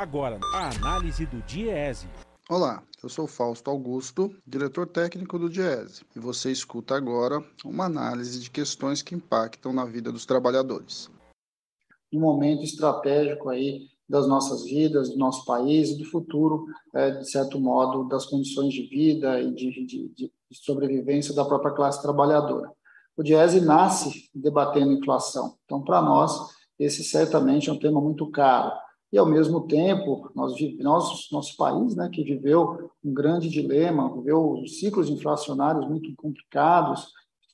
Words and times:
Agora, 0.00 0.40
a 0.54 0.70
análise 0.70 1.26
do 1.26 1.42
Diese. 1.42 2.08
Olá, 2.48 2.82
eu 3.02 3.08
sou 3.10 3.26
Fausto 3.26 3.68
Augusto, 3.68 4.34
diretor 4.46 4.86
técnico 4.86 5.38
do 5.38 5.50
Diese, 5.50 6.06
e 6.16 6.18
você 6.18 6.50
escuta 6.50 6.96
agora 6.96 7.44
uma 7.62 7.84
análise 7.84 8.40
de 8.40 8.50
questões 8.50 9.02
que 9.02 9.14
impactam 9.14 9.74
na 9.74 9.84
vida 9.84 10.10
dos 10.10 10.24
trabalhadores. 10.24 11.10
Um 12.10 12.18
momento 12.18 12.62
estratégico 12.62 13.50
aí 13.50 13.88
das 14.08 14.26
nossas 14.26 14.64
vidas, 14.64 15.10
do 15.10 15.18
nosso 15.18 15.44
país 15.44 15.90
e 15.90 15.98
do 15.98 16.06
futuro, 16.06 16.64
é, 16.94 17.10
de 17.10 17.30
certo 17.30 17.60
modo, 17.60 18.08
das 18.08 18.24
condições 18.24 18.72
de 18.72 18.84
vida 18.86 19.38
e 19.38 19.52
de, 19.52 19.84
de, 19.84 20.08
de 20.16 20.32
sobrevivência 20.50 21.34
da 21.34 21.44
própria 21.44 21.74
classe 21.74 22.00
trabalhadora. 22.00 22.72
O 23.14 23.22
Diese 23.22 23.60
nasce 23.60 24.30
debatendo 24.34 24.92
inflação, 24.92 25.58
então, 25.66 25.84
para 25.84 26.00
nós, 26.00 26.32
esse 26.78 27.04
certamente 27.04 27.68
é 27.68 27.72
um 27.74 27.78
tema 27.78 28.00
muito 28.00 28.26
caro 28.30 28.72
e 29.12 29.18
ao 29.18 29.26
mesmo 29.26 29.66
tempo 29.66 30.30
nós, 30.34 30.54
nós 30.78 31.28
nosso 31.32 31.56
país, 31.56 31.96
né, 31.96 32.08
que 32.12 32.22
viveu 32.22 32.90
um 33.04 33.12
grande 33.12 33.48
dilema, 33.48 34.14
viveu 34.14 34.62
ciclos 34.66 35.10
inflacionários 35.10 35.88
muito 35.88 36.14
complicados, 36.16 37.08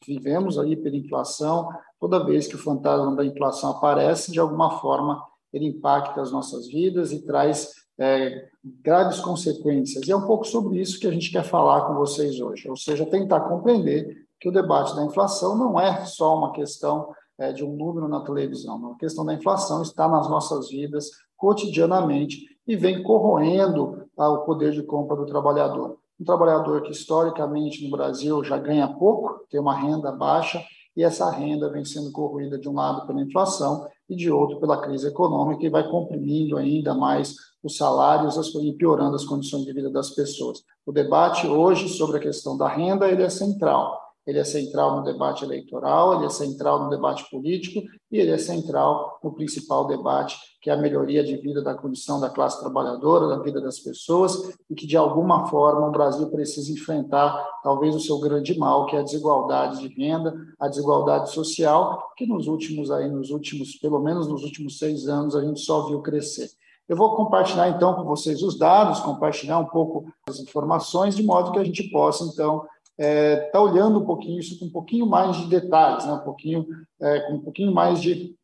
vivemos 0.07 0.59
aí 0.59 0.77
pela 0.77 0.97
inflação. 0.97 1.69
Toda 1.99 2.25
vez 2.25 2.47
que 2.47 2.55
o 2.55 2.59
fantasma 2.59 3.17
da 3.17 3.25
inflação 3.25 3.71
aparece, 3.71 4.31
de 4.31 4.39
alguma 4.39 4.79
forma 4.81 5.23
ele 5.53 5.67
impacta 5.67 6.21
as 6.21 6.31
nossas 6.31 6.69
vidas 6.69 7.13
e 7.13 7.25
traz 7.25 7.71
é, 7.99 8.49
graves 8.63 9.21
consequências. 9.21 10.07
E 10.07 10.13
é 10.13 10.17
um 10.17 10.27
pouco 10.27 10.45
sobre 10.45 10.79
isso 10.79 11.01
que 11.01 11.07
a 11.07 11.11
gente 11.11 11.31
quer 11.31 11.45
falar 11.45 11.87
com 11.87 11.95
vocês 11.95 12.39
hoje, 12.41 12.69
ou 12.69 12.77
seja, 12.77 13.07
tentar 13.07 13.41
compreender 13.41 14.27
que 14.39 14.49
o 14.49 14.53
debate 14.53 14.95
da 14.95 15.05
inflação 15.05 15.57
não 15.57 15.81
é 15.81 16.05
só 16.05 16.37
uma 16.37 16.53
questão 16.53 17.09
é, 17.39 17.53
de 17.53 17.65
um 17.65 17.75
número 17.75 18.09
na 18.09 18.21
televisão, 18.21 18.93
a 18.93 18.99
questão 18.99 19.25
da 19.25 19.35
inflação 19.35 19.83
está 19.83 20.09
nas 20.09 20.29
nossas 20.29 20.69
vidas, 20.69 21.11
cotidianamente 21.37 22.45
e 22.67 22.77
vem 22.77 23.03
corroendo 23.03 24.05
o 24.17 24.39
poder 24.39 24.73
de 24.73 24.83
compra 24.83 25.17
do 25.17 25.27
trabalhador. 25.27 25.99
Um 26.19 26.25
trabalhador 26.25 26.83
que 26.83 26.93
historicamente 26.93 27.85
no 27.85 27.91
Brasil 27.91 28.43
já 28.43 28.59
ganha 28.59 28.89
pouco, 28.89 29.47
tem 29.51 29.61
uma 29.61 29.75
renda 29.75 30.11
baixa, 30.11 30.63
e 30.97 31.05
essa 31.05 31.31
renda 31.31 31.71
vem 31.71 31.85
sendo 31.85 32.11
corroída 32.11 32.59
de 32.59 32.69
um 32.69 32.75
lado 32.75 33.07
pela 33.07 33.21
inflação 33.21 33.87
e 34.09 34.17
de 34.17 34.31
outro 34.31 34.59
pela 34.59 34.81
crise 34.81 35.09
econômica 35.09 35.65
e 35.65 35.69
vai 35.69 35.87
comprimindo 35.91 36.57
ainda 36.57 36.95
mais 36.95 37.35
os 37.63 37.77
salários 37.77 38.37
e 38.55 38.73
piorando 38.73 39.15
as 39.15 39.25
condições 39.25 39.65
de 39.65 39.73
vida 39.75 39.91
das 39.91 40.11
pessoas. 40.11 40.63
O 40.87 40.93
debate 40.93 41.47
hoje 41.47 41.89
sobre 41.89 42.17
a 42.17 42.21
questão 42.21 42.57
da 42.57 42.69
renda 42.69 43.11
ele 43.11 43.23
é 43.23 43.29
central 43.29 44.06
ele 44.27 44.39
é 44.41 44.45
central 44.45 44.97
no 44.97 45.05
debate 45.05 45.45
eleitoral, 45.45 46.17
ele 46.17 46.27
é 46.27 46.31
central 46.31 46.85
no 46.85 46.91
debate 46.91 47.29
político 47.31 47.81
e 48.11 48.19
ele 48.19 48.33
é 48.33 48.39
central 48.39 49.21
no 49.23 49.33
principal 49.33 49.87
debate, 49.87 50.37
que 50.61 50.69
é 50.69 50.73
a 50.73 50.77
melhoria 50.77 51.23
de 51.23 51.37
vida 51.37 51.63
da 51.63 51.75
condição 51.75 52.19
da 52.19 52.29
classe 52.29 52.59
trabalhadora, 52.59 53.29
da 53.29 53.39
vida 53.43 53.61
das 53.61 53.79
pessoas, 53.79 54.53
e 54.69 54.75
que, 54.75 54.87
de 54.87 54.97
alguma 54.97 55.47
forma, 55.47 55.87
o 55.87 55.93
Brasil 55.93 56.29
precisa 56.29 56.73
enfrentar 56.73 57.41
talvez 57.63 57.95
o 57.95 58.01
seu 58.01 58.19
grande 58.19 58.59
mal, 58.59 58.87
que 58.87 58.97
é 58.97 58.99
a 58.99 59.05
desigualdade 59.05 59.79
de 59.81 59.95
renda, 59.95 60.35
a 60.59 60.67
desigualdade 60.67 61.31
social, 61.31 62.13
que 62.17 62.27
nos 62.27 62.49
últimos, 62.49 62.91
aí, 62.91 63.09
nos 63.09 63.31
últimos, 63.31 63.77
pelo 63.77 64.01
menos 64.01 64.27
nos 64.27 64.43
últimos 64.43 64.79
seis 64.79 65.07
anos, 65.07 65.37
a 65.37 65.45
gente 65.45 65.61
só 65.61 65.87
viu 65.87 66.03
crescer. 66.03 66.49
Eu 66.89 66.97
vou 66.97 67.17
compartilhar, 67.17 67.69
então, 67.69 67.95
com 67.95 68.05
vocês 68.05 68.43
os 68.43 68.57
dados, 68.57 69.01
compartilhar 69.01 69.59
um 69.59 69.67
pouco 69.67 70.05
as 70.29 70.39
informações, 70.39 71.17
de 71.17 71.23
modo 71.23 71.51
que 71.51 71.59
a 71.59 71.65
gente 71.65 71.91
possa, 71.91 72.25
então, 72.25 72.65
está 72.99 73.05
é, 73.05 73.37
tá 73.51 73.61
olhando 73.61 73.99
um 73.99 74.07
pouquinho 74.07 74.41
isso 74.41 74.59
com 74.59 74.67
um 74.67 74.71
pouquinho 74.71 75.07
mais 75.07 75.37
de 75.37 75.47
detalhes, 75.49 76.07
né? 76.07 76.13
um 76.13 76.25
pouquinho, 76.25 76.67
é, 77.01 77.21
com 77.21 77.35
um 77.35 77.41
pouquinho 77.41 77.73
mais 77.73 78.01
de 78.01 78.35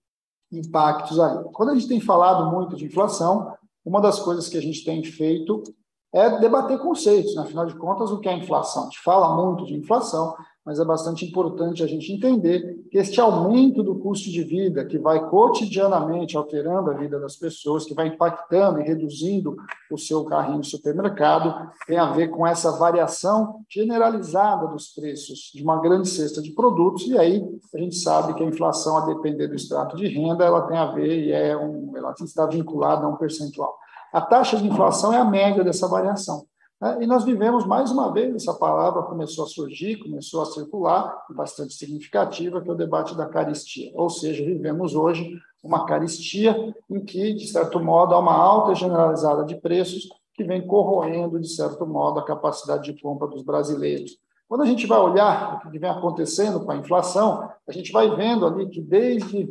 impactos 0.53 1.19
aí. 1.19 1.43
Quando 1.53 1.71
a 1.71 1.75
gente 1.75 1.89
tem 1.89 2.01
falado 2.01 2.51
muito 2.51 2.77
de 2.77 2.85
inflação, 2.85 3.55
uma 3.85 4.01
das 4.01 4.21
coisas 4.21 4.49
que 4.49 4.59
a 4.59 4.61
gente 4.61 4.85
tem 4.85 5.03
feito 5.03 5.63
é 6.13 6.39
debater 6.39 6.79
conceitos. 6.79 7.35
Né? 7.35 7.43
Afinal 7.43 7.67
de 7.67 7.75
contas, 7.75 8.11
o 8.11 8.21
que 8.21 8.29
é 8.29 8.37
inflação? 8.37 8.83
A 8.83 8.85
gente 8.87 9.01
fala 9.01 9.35
muito 9.35 9.65
de 9.65 9.75
inflação, 9.75 10.37
mas 10.65 10.79
é 10.79 10.85
bastante 10.85 11.25
importante 11.25 11.83
a 11.83 11.87
gente 11.87 12.13
entender 12.13 12.79
que 12.91 12.99
este 12.99 13.21
aumento 13.21 13.83
do 13.83 13.97
custo 13.97 14.31
de 14.31 14.45
vida, 14.45 14.85
que 14.85 14.99
vai 14.99 15.29
cotidianamente 15.29 16.37
alterando 16.37 16.91
a 16.91 16.95
vida 16.95 17.19
das 17.19 17.37
pessoas, 17.37 17.85
que 17.85 17.95
vai 17.95 18.07
impactando 18.07 18.81
e 18.81 18.85
reduzindo 18.85 19.57
o 19.91 19.99
seu 19.99 20.25
carrinho 20.25 20.61
de 20.61 20.69
supermercado, 20.69 21.71
tem 21.87 21.99
a 21.99 22.13
ver 22.13 22.29
com 22.29 22.47
essa 22.47 22.71
variação 22.79 23.65
generalizada 23.69 24.69
dos 24.69 24.89
preços 24.89 25.51
de 25.53 25.63
uma 25.63 25.81
grande 25.81 26.09
cesta 26.09 26.41
de 26.41 26.53
produtos, 26.53 27.07
e 27.09 27.19
aí 27.19 27.45
a 27.75 27.79
gente 27.79 27.97
sabe 27.97 28.35
que 28.35 28.43
a 28.43 28.47
inflação, 28.47 28.97
a 28.97 29.07
depender 29.07 29.49
do 29.49 29.57
extrato 29.57 29.97
de 29.97 30.07
renda, 30.07 30.45
ela 30.45 30.63
tem 30.63 30.77
a 30.77 30.93
ver 30.93 31.27
e 31.27 31.33
é 31.33 31.57
um, 31.57 31.97
ela 31.97 32.15
está 32.21 32.47
vinculada 32.47 33.05
a 33.05 33.09
um 33.09 33.17
percentual. 33.17 33.77
A 34.13 34.21
taxa 34.21 34.59
de 34.59 34.69
inflação 34.69 35.13
é 35.13 35.17
a 35.17 35.25
média 35.25 35.65
dessa 35.65 35.89
variação. 35.89 36.47
Né? 36.83 36.99
E 37.01 37.07
nós 37.07 37.25
vivemos, 37.25 37.65
mais 37.65 37.93
uma 37.93 38.13
vez, 38.13 38.35
essa 38.35 38.53
palavra 38.53 39.05
começou 39.05 39.45
a 39.45 39.49
surgir, 39.49 40.03
começou 40.03 40.43
a 40.43 40.47
circular, 40.47 41.25
bastante 41.31 41.75
significativa, 41.75 42.61
que 42.61 42.69
é 42.69 42.73
o 42.73 42.77
debate 42.77 43.17
da 43.17 43.27
caristia. 43.27 43.93
Ou 43.95 44.11
seja, 44.11 44.45
vivemos 44.45 44.97
hoje 44.97 45.39
uma 45.63 45.87
caristia 45.87 46.75
em 46.91 47.05
que, 47.05 47.35
de 47.35 47.47
certo 47.47 47.79
modo, 47.79 48.15
há 48.15 48.19
uma 48.19 48.35
alta 48.35 48.75
generalizada 48.75 49.45
de 49.45 49.55
preços 49.55 50.09
que 50.35 50.43
vem 50.43 50.67
corroendo, 50.67 51.39
de 51.39 51.49
certo 51.49 51.87
modo, 51.87 52.19
a 52.19 52.25
capacidade 52.25 52.93
de 52.93 53.01
compra 53.01 53.29
dos 53.29 53.45
brasileiros. 53.45 54.19
Quando 54.49 54.63
a 54.63 54.67
gente 54.67 54.87
vai 54.87 54.99
olhar 54.99 55.63
o 55.65 55.71
que 55.71 55.79
vem 55.79 55.89
acontecendo 55.89 56.65
com 56.65 56.73
a 56.73 56.77
inflação, 56.77 57.49
a 57.67 57.73
gente 57.73 57.93
vai 57.93 58.15
vendo 58.17 58.45
ali 58.45 58.69
que 58.69 58.81
desde 58.81 59.49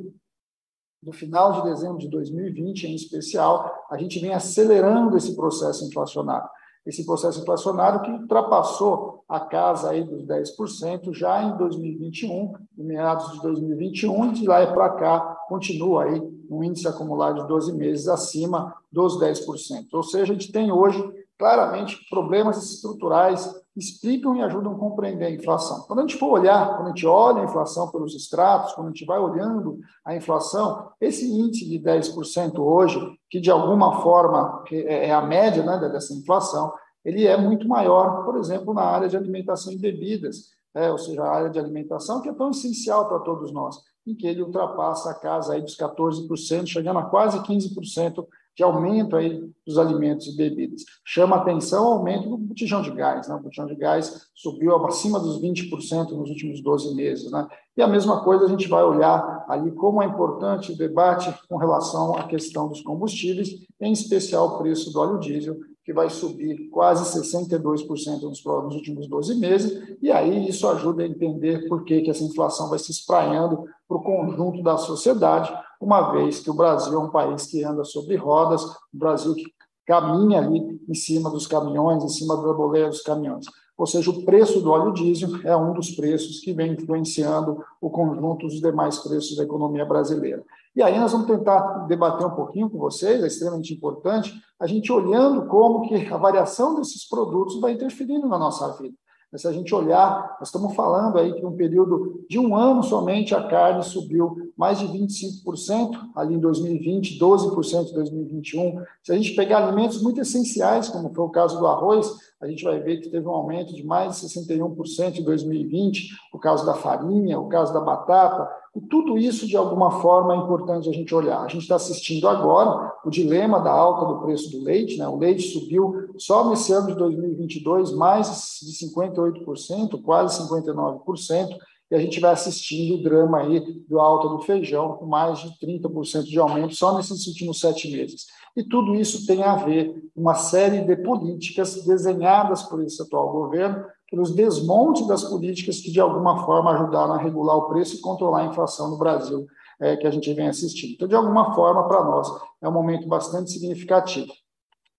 do 1.02 1.12
final 1.12 1.54
de 1.54 1.64
dezembro 1.64 1.98
de 1.98 2.08
2020, 2.10 2.84
em 2.84 2.94
especial, 2.94 3.74
a 3.90 3.98
gente 3.98 4.20
vem 4.20 4.34
acelerando 4.34 5.18
esse 5.18 5.36
processo 5.36 5.84
inflacionário 5.84 6.48
esse 6.86 7.06
processo 7.06 7.42
inflacionário 7.42 8.02
que 8.02 8.12
ultrapassou 8.12 9.24
a 9.30 9.40
casa 9.40 9.92
aí 9.92 10.04
dos 10.04 10.26
10% 10.26 11.14
já 11.14 11.44
em 11.44 11.58
2021, 11.58 12.54
em 12.78 12.84
meados 12.84 13.32
de 13.34 13.42
2021, 13.42 14.26
e 14.26 14.34
de 14.34 14.48
lá 14.48 14.66
para 14.68 14.90
cá 14.90 15.20
continua 15.48 16.06
aí 16.06 16.22
um 16.50 16.64
índice 16.64 16.88
acumulado 16.88 17.42
de 17.42 17.48
12 17.48 17.74
meses 17.74 18.08
acima 18.08 18.76
dos 18.92 19.18
10%. 19.20 19.88
Ou 19.94 20.04
seja, 20.04 20.34
a 20.34 20.36
gente 20.36 20.52
tem 20.52 20.72
hoje 20.72 21.02
claramente 21.42 21.98
problemas 22.08 22.64
estruturais 22.72 23.52
explicam 23.76 24.36
e 24.36 24.44
ajudam 24.44 24.74
a 24.74 24.78
compreender 24.78 25.26
a 25.26 25.32
inflação. 25.32 25.82
Quando 25.88 26.00
a 26.00 26.02
gente 26.04 26.18
for 26.18 26.28
olhar, 26.28 26.76
quando 26.76 26.86
a 26.86 26.90
gente 26.90 27.08
olha 27.08 27.42
a 27.42 27.46
inflação 27.46 27.90
pelos 27.90 28.14
extratos, 28.14 28.74
quando 28.74 28.88
a 28.88 28.90
gente 28.92 29.06
vai 29.06 29.18
olhando 29.18 29.80
a 30.06 30.16
inflação, 30.16 30.92
esse 31.02 31.26
índice 31.28 31.68
de 31.68 31.80
10% 31.80 32.60
hoje, 32.60 33.00
que 33.28 33.40
de 33.40 33.50
alguma 33.50 34.04
forma 34.04 34.64
é, 34.72 35.08
é 35.08 35.14
a 35.14 35.22
média 35.24 35.64
né, 35.64 35.80
dessa 35.90 36.14
inflação, 36.14 36.72
ele 37.04 37.26
é 37.26 37.36
muito 37.36 37.68
maior, 37.68 38.24
por 38.24 38.38
exemplo, 38.38 38.72
na 38.72 38.84
área 38.84 39.10
de 39.10 39.18
alimentação 39.18 39.74
e 39.74 39.80
bebidas, 39.80 40.52
é, 40.76 40.92
ou 40.92 41.00
seja, 41.00 41.24
a 41.24 41.36
área 41.36 41.50
de 41.50 41.58
alimentação 41.58 42.22
que 42.22 42.30
é 42.30 42.34
tão 42.34 42.52
essencial 42.52 43.08
para 43.08 43.18
todos 43.18 43.52
nós, 43.52 43.78
em 44.06 44.14
que 44.14 44.28
ele 44.28 44.44
ultrapassa 44.44 45.10
a 45.10 45.16
casa 45.16 45.54
aí 45.54 45.62
dos 45.62 45.76
14%, 45.76 46.68
chegando 46.68 47.00
a 47.00 47.06
quase 47.06 47.40
15% 47.40 48.28
de 48.56 48.64
aumento 48.64 49.16
aí 49.16 49.42
dos 49.66 49.78
alimentos 49.78 50.28
e 50.28 50.36
bebidas. 50.36 50.84
Chama 51.06 51.38
atenção 51.38 51.86
o 51.86 51.94
aumento 51.94 52.30
do 52.30 52.38
botijão 52.38 52.82
de 52.82 52.92
gás. 52.92 53.28
Né? 53.28 53.36
O 53.36 53.40
botijão 53.40 53.66
de 53.66 53.76
gás 53.76 54.28
subiu 54.36 54.76
acima 54.86 55.20
dos 55.20 55.42
20% 55.42 56.12
nos 56.12 56.30
últimos 56.30 56.62
12 56.62 56.96
meses. 56.96 57.32
Né? 57.32 57.48
E 57.78 57.82
a 57.82 57.88
mesma 57.88 58.24
coisa 58.24 58.46
a 58.46 58.50
gente 58.50 58.68
vai 58.68 58.84
olhar 58.84 59.46
ali 59.48 59.72
como 59.72 60.02
é 60.02 60.06
importante 60.06 60.72
o 60.72 60.78
debate 60.78 61.34
com 61.48 61.58
relação 61.58 62.16
à 62.16 62.28
questão 62.28 62.68
dos 62.68 62.82
combustíveis, 62.82 63.50
em 63.80 63.92
especial 63.92 64.48
o 64.48 64.58
preço 64.58 64.92
do 64.92 65.00
óleo 65.00 65.20
diesel, 65.20 65.58
que 65.84 65.94
vai 65.94 66.10
subir 66.10 66.70
quase 66.70 67.20
62% 67.20 68.22
nos, 68.22 68.46
últimos 68.76 69.08
12 69.08 69.36
meses, 69.36 69.98
e 70.02 70.12
aí 70.12 70.48
isso 70.48 70.68
ajuda 70.68 71.04
a 71.04 71.08
entender 71.08 71.68
por 71.68 71.84
que, 71.84 72.02
que 72.02 72.12
essa 72.12 72.24
inflação 72.24 72.70
vai 72.70 72.78
se 72.78 72.92
espraiando 72.92 73.66
para 73.88 73.98
o 73.98 74.04
conjunto 74.04 74.62
da 74.62 74.78
sociedade, 74.78 75.52
uma 75.80 76.12
vez 76.12 76.40
que 76.40 76.50
o 76.50 76.54
Brasil 76.54 76.94
é 76.94 77.00
um 77.00 77.10
país 77.10 77.48
que 77.48 77.64
anda 77.64 77.84
sobre 77.84 78.16
rodas, 78.16 78.64
o 78.64 78.98
Brasil 78.98 79.34
que 79.34 79.46
caminha 79.86 80.40
ali 80.40 80.80
em 80.88 80.94
cima 80.94 81.30
dos 81.30 81.48
caminhões, 81.48 82.04
em 82.04 82.10
cima 82.10 82.38
do 82.38 82.54
boleia 82.54 82.88
dos 82.88 83.02
caminhões. 83.02 83.46
Ou 83.82 83.88
seja, 83.88 84.12
o 84.12 84.24
preço 84.24 84.62
do 84.62 84.70
óleo 84.70 84.94
diesel 84.94 85.42
é 85.44 85.58
um 85.58 85.74
dos 85.74 85.90
preços 85.90 86.40
que 86.40 86.54
vem 86.54 86.74
influenciando 86.74 87.66
o 87.82 87.90
conjunto 87.90 88.46
dos 88.46 88.62
demais 88.62 89.00
preços 89.00 89.36
da 89.36 89.44
economia 89.44 89.84
brasileira. 89.84 90.44
E 90.76 90.84
aí 90.84 91.00
nós 91.00 91.12
vamos 91.12 91.26
tentar 91.26 91.88
debater 91.88 92.28
um 92.28 92.36
pouquinho 92.36 92.70
com 92.70 92.78
vocês, 92.78 93.24
é 93.24 93.26
extremamente 93.26 93.74
importante, 93.74 94.40
a 94.60 94.68
gente 94.68 94.92
olhando 94.92 95.48
como 95.48 95.82
que 95.88 95.96
a 96.14 96.18
variação 96.18 96.76
desses 96.76 97.10
produtos 97.10 97.60
vai 97.60 97.72
interferindo 97.72 98.28
na 98.28 98.38
nossa 98.38 98.72
vida. 98.80 98.94
Se 99.36 99.48
a 99.48 99.52
gente 99.52 99.74
olhar, 99.74 100.36
nós 100.40 100.50
estamos 100.50 100.76
falando 100.76 101.18
aí 101.18 101.34
que 101.34 101.46
um 101.46 101.56
período 101.56 102.26
de 102.30 102.38
um 102.38 102.54
ano 102.54 102.84
somente 102.84 103.34
a 103.34 103.42
carne 103.48 103.82
subiu 103.82 104.52
mais 104.58 104.80
de 104.80 104.88
25% 104.88 105.92
ali 106.14 106.36
em 106.36 106.40
2020, 106.40 107.18
12% 107.18 107.92
em 107.92 107.94
2021. 107.94 108.84
Se 109.02 109.14
a 109.14 109.16
gente 109.16 109.34
pegar 109.34 109.66
alimentos 109.66 110.02
muito 110.02 110.20
essenciais, 110.20 110.90
como 110.90 111.14
foi 111.14 111.24
o 111.24 111.30
caso 111.30 111.58
do 111.58 111.66
arroz, 111.66 112.12
a 112.42 112.48
gente 112.48 112.64
vai 112.64 112.80
ver 112.82 112.98
que 112.98 113.10
teve 113.10 113.26
um 113.26 113.32
aumento 113.32 113.74
de 113.74 113.86
mais 113.86 114.20
de 114.20 114.28
61% 114.28 115.20
em 115.20 115.24
2020, 115.24 116.10
o 116.31 116.31
caso 116.42 116.66
da 116.66 116.74
farinha, 116.74 117.40
o 117.40 117.48
caso 117.48 117.72
da 117.72 117.80
batata, 117.80 118.50
e 118.76 118.82
tudo 118.82 119.18
isso, 119.18 119.48
de 119.48 119.56
alguma 119.56 120.02
forma, 120.02 120.34
é 120.34 120.38
importante 120.38 120.90
a 120.90 120.94
gente 120.94 121.14
olhar. 121.14 121.42
A 121.42 121.48
gente 121.48 121.62
está 121.62 121.76
assistindo 121.76 122.28
agora 122.28 122.94
o 123.06 123.10
dilema 123.10 123.60
da 123.60 123.72
alta 123.72 124.06
do 124.06 124.22
preço 124.22 124.50
do 124.52 124.64
leite, 124.64 124.98
né? 124.98 125.08
o 125.08 125.18
leite 125.18 125.44
subiu 125.44 126.10
só 126.18 126.50
nesse 126.50 126.72
ano 126.72 126.88
de 126.88 126.96
2022 126.96 127.94
mais 127.94 128.60
de 128.62 128.88
58%, 128.88 130.02
quase 130.02 130.42
59%, 130.42 131.50
e 131.92 131.96
a 131.96 132.00
gente 132.00 132.22
vai 132.22 132.32
assistindo 132.32 132.96
o 132.96 133.04
drama 133.04 133.40
aí 133.40 133.60
do 133.90 134.00
alta 134.00 134.30
do 134.30 134.40
feijão, 134.40 134.94
com 134.94 135.06
mais 135.06 135.40
de 135.40 135.50
30% 135.60 136.24
de 136.24 136.40
aumento 136.40 136.74
só 136.74 136.96
nesses 136.96 137.28
últimos 137.28 137.60
sete 137.60 137.92
meses. 137.92 138.28
E 138.56 138.64
tudo 138.64 138.96
isso 138.96 139.26
tem 139.26 139.44
a 139.44 139.56
ver 139.56 139.94
com 140.14 140.22
uma 140.22 140.36
série 140.36 140.82
de 140.82 140.96
políticas 140.96 141.86
desenhadas 141.86 142.64
por 142.64 142.82
esse 142.82 143.02
atual 143.02 143.30
governo, 143.34 143.84
pelos 144.12 144.36
desmontes 144.36 145.08
das 145.08 145.24
políticas 145.24 145.80
que, 145.80 145.90
de 145.90 146.02
alguma 146.02 146.46
forma, 146.46 146.72
ajudaram 146.72 147.14
a 147.14 147.18
regular 147.18 147.56
o 147.56 147.70
preço 147.70 147.96
e 147.96 148.02
controlar 148.02 148.42
a 148.42 148.46
inflação 148.46 148.92
no 148.92 148.98
Brasil, 148.98 149.48
é, 149.80 149.96
que 149.96 150.06
a 150.06 150.12
gente 150.12 150.32
vem 150.34 150.50
assistindo. 150.50 150.94
Então, 150.94 151.08
de 151.08 151.16
alguma 151.16 151.56
forma, 151.56 151.88
para 151.88 152.04
nós, 152.04 152.30
é 152.62 152.68
um 152.68 152.74
momento 152.74 153.08
bastante 153.08 153.50
significativo. 153.50 154.32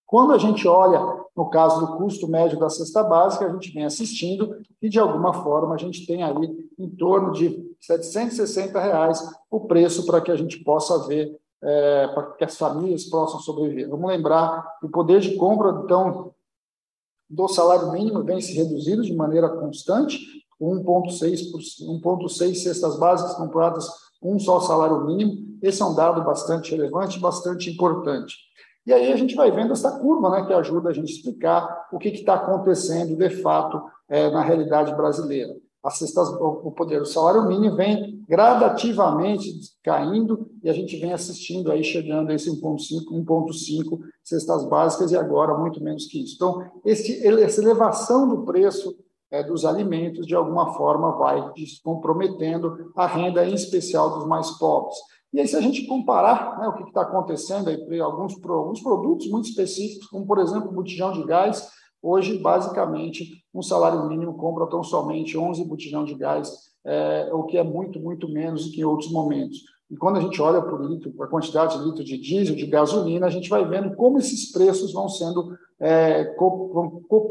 Quando 0.07 0.33
a 0.33 0.39
gente 0.39 0.67
olha, 0.67 1.01
no 1.37 1.49
caso 1.51 1.81
do 1.81 1.97
custo 1.99 2.27
médio 2.27 2.59
da 2.59 2.69
cesta 2.69 3.05
básica, 3.05 3.47
a 3.47 3.53
gente 3.53 3.71
vem 3.73 3.85
assistindo 3.85 4.57
e, 4.81 4.89
de 4.89 4.99
alguma 4.99 5.33
forma, 5.35 5.75
a 5.75 5.79
gente 5.79 6.07
tem 6.07 6.23
aí 6.23 6.69
em 6.79 6.89
torno 6.89 7.33
de 7.33 7.71
760 7.81 8.81
reais 8.81 9.23
o 9.51 9.61
preço 9.61 10.07
para 10.07 10.21
que 10.21 10.31
a 10.31 10.37
gente 10.37 10.63
possa 10.65 11.07
ver 11.07 11.39
é, 11.63 12.09
para 12.09 12.33
que 12.33 12.45
as 12.45 12.59
famílias 12.59 13.05
possam 13.05 13.41
sobreviver. 13.41 13.89
Vamos 13.89 14.09
lembrar 14.09 14.79
que 14.81 14.87
o 14.87 14.91
poder 14.91 15.21
de 15.21 15.37
compra, 15.37 15.83
então, 15.85 16.35
do 17.33 17.49
salário 17.49 17.91
mínimo 17.91 18.23
vem 18.23 18.41
se 18.41 18.53
reduzindo 18.53 19.03
de 19.03 19.15
maneira 19.15 19.49
constante, 19.49 20.21
1,6 20.61 22.55
cestas 22.55 22.99
básicas 22.99 23.35
compradas 23.35 23.89
com 24.21 24.37
um 24.37 24.39
só 24.39 24.61
salário 24.61 25.05
mínimo. 25.07 25.59
Esse 25.63 25.81
é 25.81 25.85
um 25.85 25.95
dado 25.95 26.23
bastante 26.23 26.71
relevante, 26.71 27.19
bastante 27.19 27.71
importante. 27.71 28.37
E 28.87 28.93
aí 28.93 29.13
a 29.13 29.17
gente 29.17 29.35
vai 29.35 29.51
vendo 29.51 29.73
essa 29.73 29.99
curva, 29.99 30.31
né, 30.31 30.47
que 30.47 30.53
ajuda 30.53 30.91
a 30.91 30.93
gente 30.93 31.11
a 31.11 31.15
explicar 31.15 31.89
o 31.93 31.99
que 31.99 32.09
está 32.09 32.35
acontecendo 32.35 33.17
de 33.17 33.31
fato 33.31 33.83
é, 34.09 34.31
na 34.31 34.43
realidade 34.43 34.95
brasileira 34.95 35.55
as 35.83 35.99
cestas, 35.99 36.29
o 36.29 36.71
poder, 36.71 37.03
o 37.03 37.07
salário 37.07 37.47
mínimo 37.47 37.75
vem 37.75 38.25
gradativamente 38.29 39.53
caindo 39.83 40.49
e 40.63 40.71
a 40.71 40.73
gente 40.73 40.97
vem 40.97 41.13
assistindo 41.13 41.73
aí 41.73 41.83
chegando 41.83 42.31
a 42.31 42.35
esse 42.35 42.49
1.5, 42.49 43.11
1.5 43.11 43.99
cestas 44.23 44.65
básicas 44.69 45.11
e 45.11 45.17
agora 45.17 45.59
muito 45.59 45.83
menos 45.83 46.07
que 46.07 46.23
isso. 46.23 46.37
Então, 46.37 46.71
esse, 46.85 47.27
essa 47.27 47.61
elevação 47.61 48.29
do 48.29 48.45
preço 48.45 48.95
é, 49.29 49.43
dos 49.43 49.65
alimentos 49.65 50.25
de 50.25 50.37
alguma 50.37 50.73
forma 50.75 51.17
vai 51.17 51.53
comprometendo 51.83 52.93
a 52.95 53.07
renda 53.07 53.45
em 53.45 53.55
especial 53.55 54.19
dos 54.19 54.27
mais 54.29 54.51
pobres. 54.53 54.97
E 55.33 55.41
aí, 55.41 55.49
se 55.49 55.57
a 55.57 55.61
gente 55.61 55.87
comparar 55.87 56.61
né, 56.61 56.69
o 56.69 56.75
que 56.75 56.85
está 56.85 57.03
acontecendo 57.03 57.69
aí 57.69 57.85
para 57.85 58.05
alguns, 58.05 58.35
alguns 58.45 58.81
produtos 58.81 59.29
muito 59.29 59.49
específicos, 59.49 60.07
como 60.07 60.27
por 60.27 60.39
exemplo 60.39 60.69
o 60.69 60.75
botijão 60.75 61.11
de 61.13 61.25
gás, 61.25 61.67
Hoje, 62.03 62.37
basicamente, 62.37 63.42
um 63.55 63.63
salário 63.63 64.07
mínimo 64.09 64.35
compra 64.35 64.67
tão 64.67 64.83
somente 64.83 65.37
11 65.37 65.65
botijão 65.65 66.05
de 66.05 66.15
gás, 66.15 66.73
é, 66.85 67.31
o 67.33 67.45
que 67.45 67.59
é 67.59 67.63
muito, 67.63 68.01
muito 68.01 68.29
menos 68.29 68.67
do 68.67 68.73
que 68.73 68.81
em 68.81 68.85
outros 68.85 69.11
momentos. 69.11 69.59
E 69.91 69.97
quando 69.97 70.17
a 70.17 70.21
gente 70.21 70.41
olha 70.41 70.63
por 70.63 70.81
litro, 70.81 71.13
a 71.23 71.27
quantidade 71.27 71.77
de 71.77 71.85
litro 71.85 72.03
de 72.03 72.17
diesel, 72.17 72.57
de 72.57 72.67
gasolina, 72.67 73.27
a 73.27 73.31
gente 73.31 73.51
vai 73.51 73.63
vendo 73.69 73.95
como 73.95 74.19
esses 74.19 74.51
preços 74.51 74.93
vão 74.93 75.07
sendo 75.07 75.55
é, 75.79 76.25
co 76.37 77.29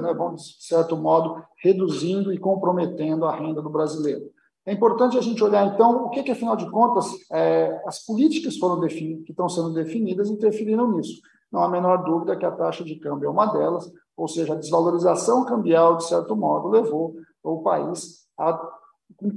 né, 0.00 0.12
vão, 0.12 0.34
de 0.34 0.42
certo 0.58 0.96
modo, 0.96 1.42
reduzindo 1.62 2.32
e 2.32 2.38
comprometendo 2.38 3.24
a 3.24 3.34
renda 3.34 3.62
do 3.62 3.70
brasileiro. 3.70 4.22
É 4.66 4.72
importante 4.72 5.16
a 5.16 5.20
gente 5.22 5.42
olhar, 5.42 5.66
então, 5.72 6.04
o 6.04 6.10
que, 6.10 6.22
que 6.22 6.30
afinal 6.30 6.54
de 6.54 6.70
contas, 6.70 7.06
é, 7.32 7.82
as 7.86 8.04
políticas 8.04 8.56
que 8.56 9.24
estão 9.30 9.48
sendo 9.48 9.72
definidas 9.72 10.28
interferiram 10.28 10.92
nisso. 10.92 11.20
Não 11.50 11.62
há 11.62 11.66
a 11.66 11.70
menor 11.70 12.04
dúvida 12.04 12.36
que 12.36 12.44
a 12.44 12.50
taxa 12.50 12.84
de 12.84 12.96
câmbio 12.96 13.26
é 13.26 13.30
uma 13.30 13.46
delas, 13.46 13.90
ou 14.16 14.28
seja, 14.28 14.52
a 14.52 14.56
desvalorização 14.56 15.44
cambial, 15.44 15.96
de 15.96 16.04
certo 16.04 16.36
modo, 16.36 16.68
levou 16.68 17.14
o 17.42 17.62
país 17.62 18.22
a 18.38 18.52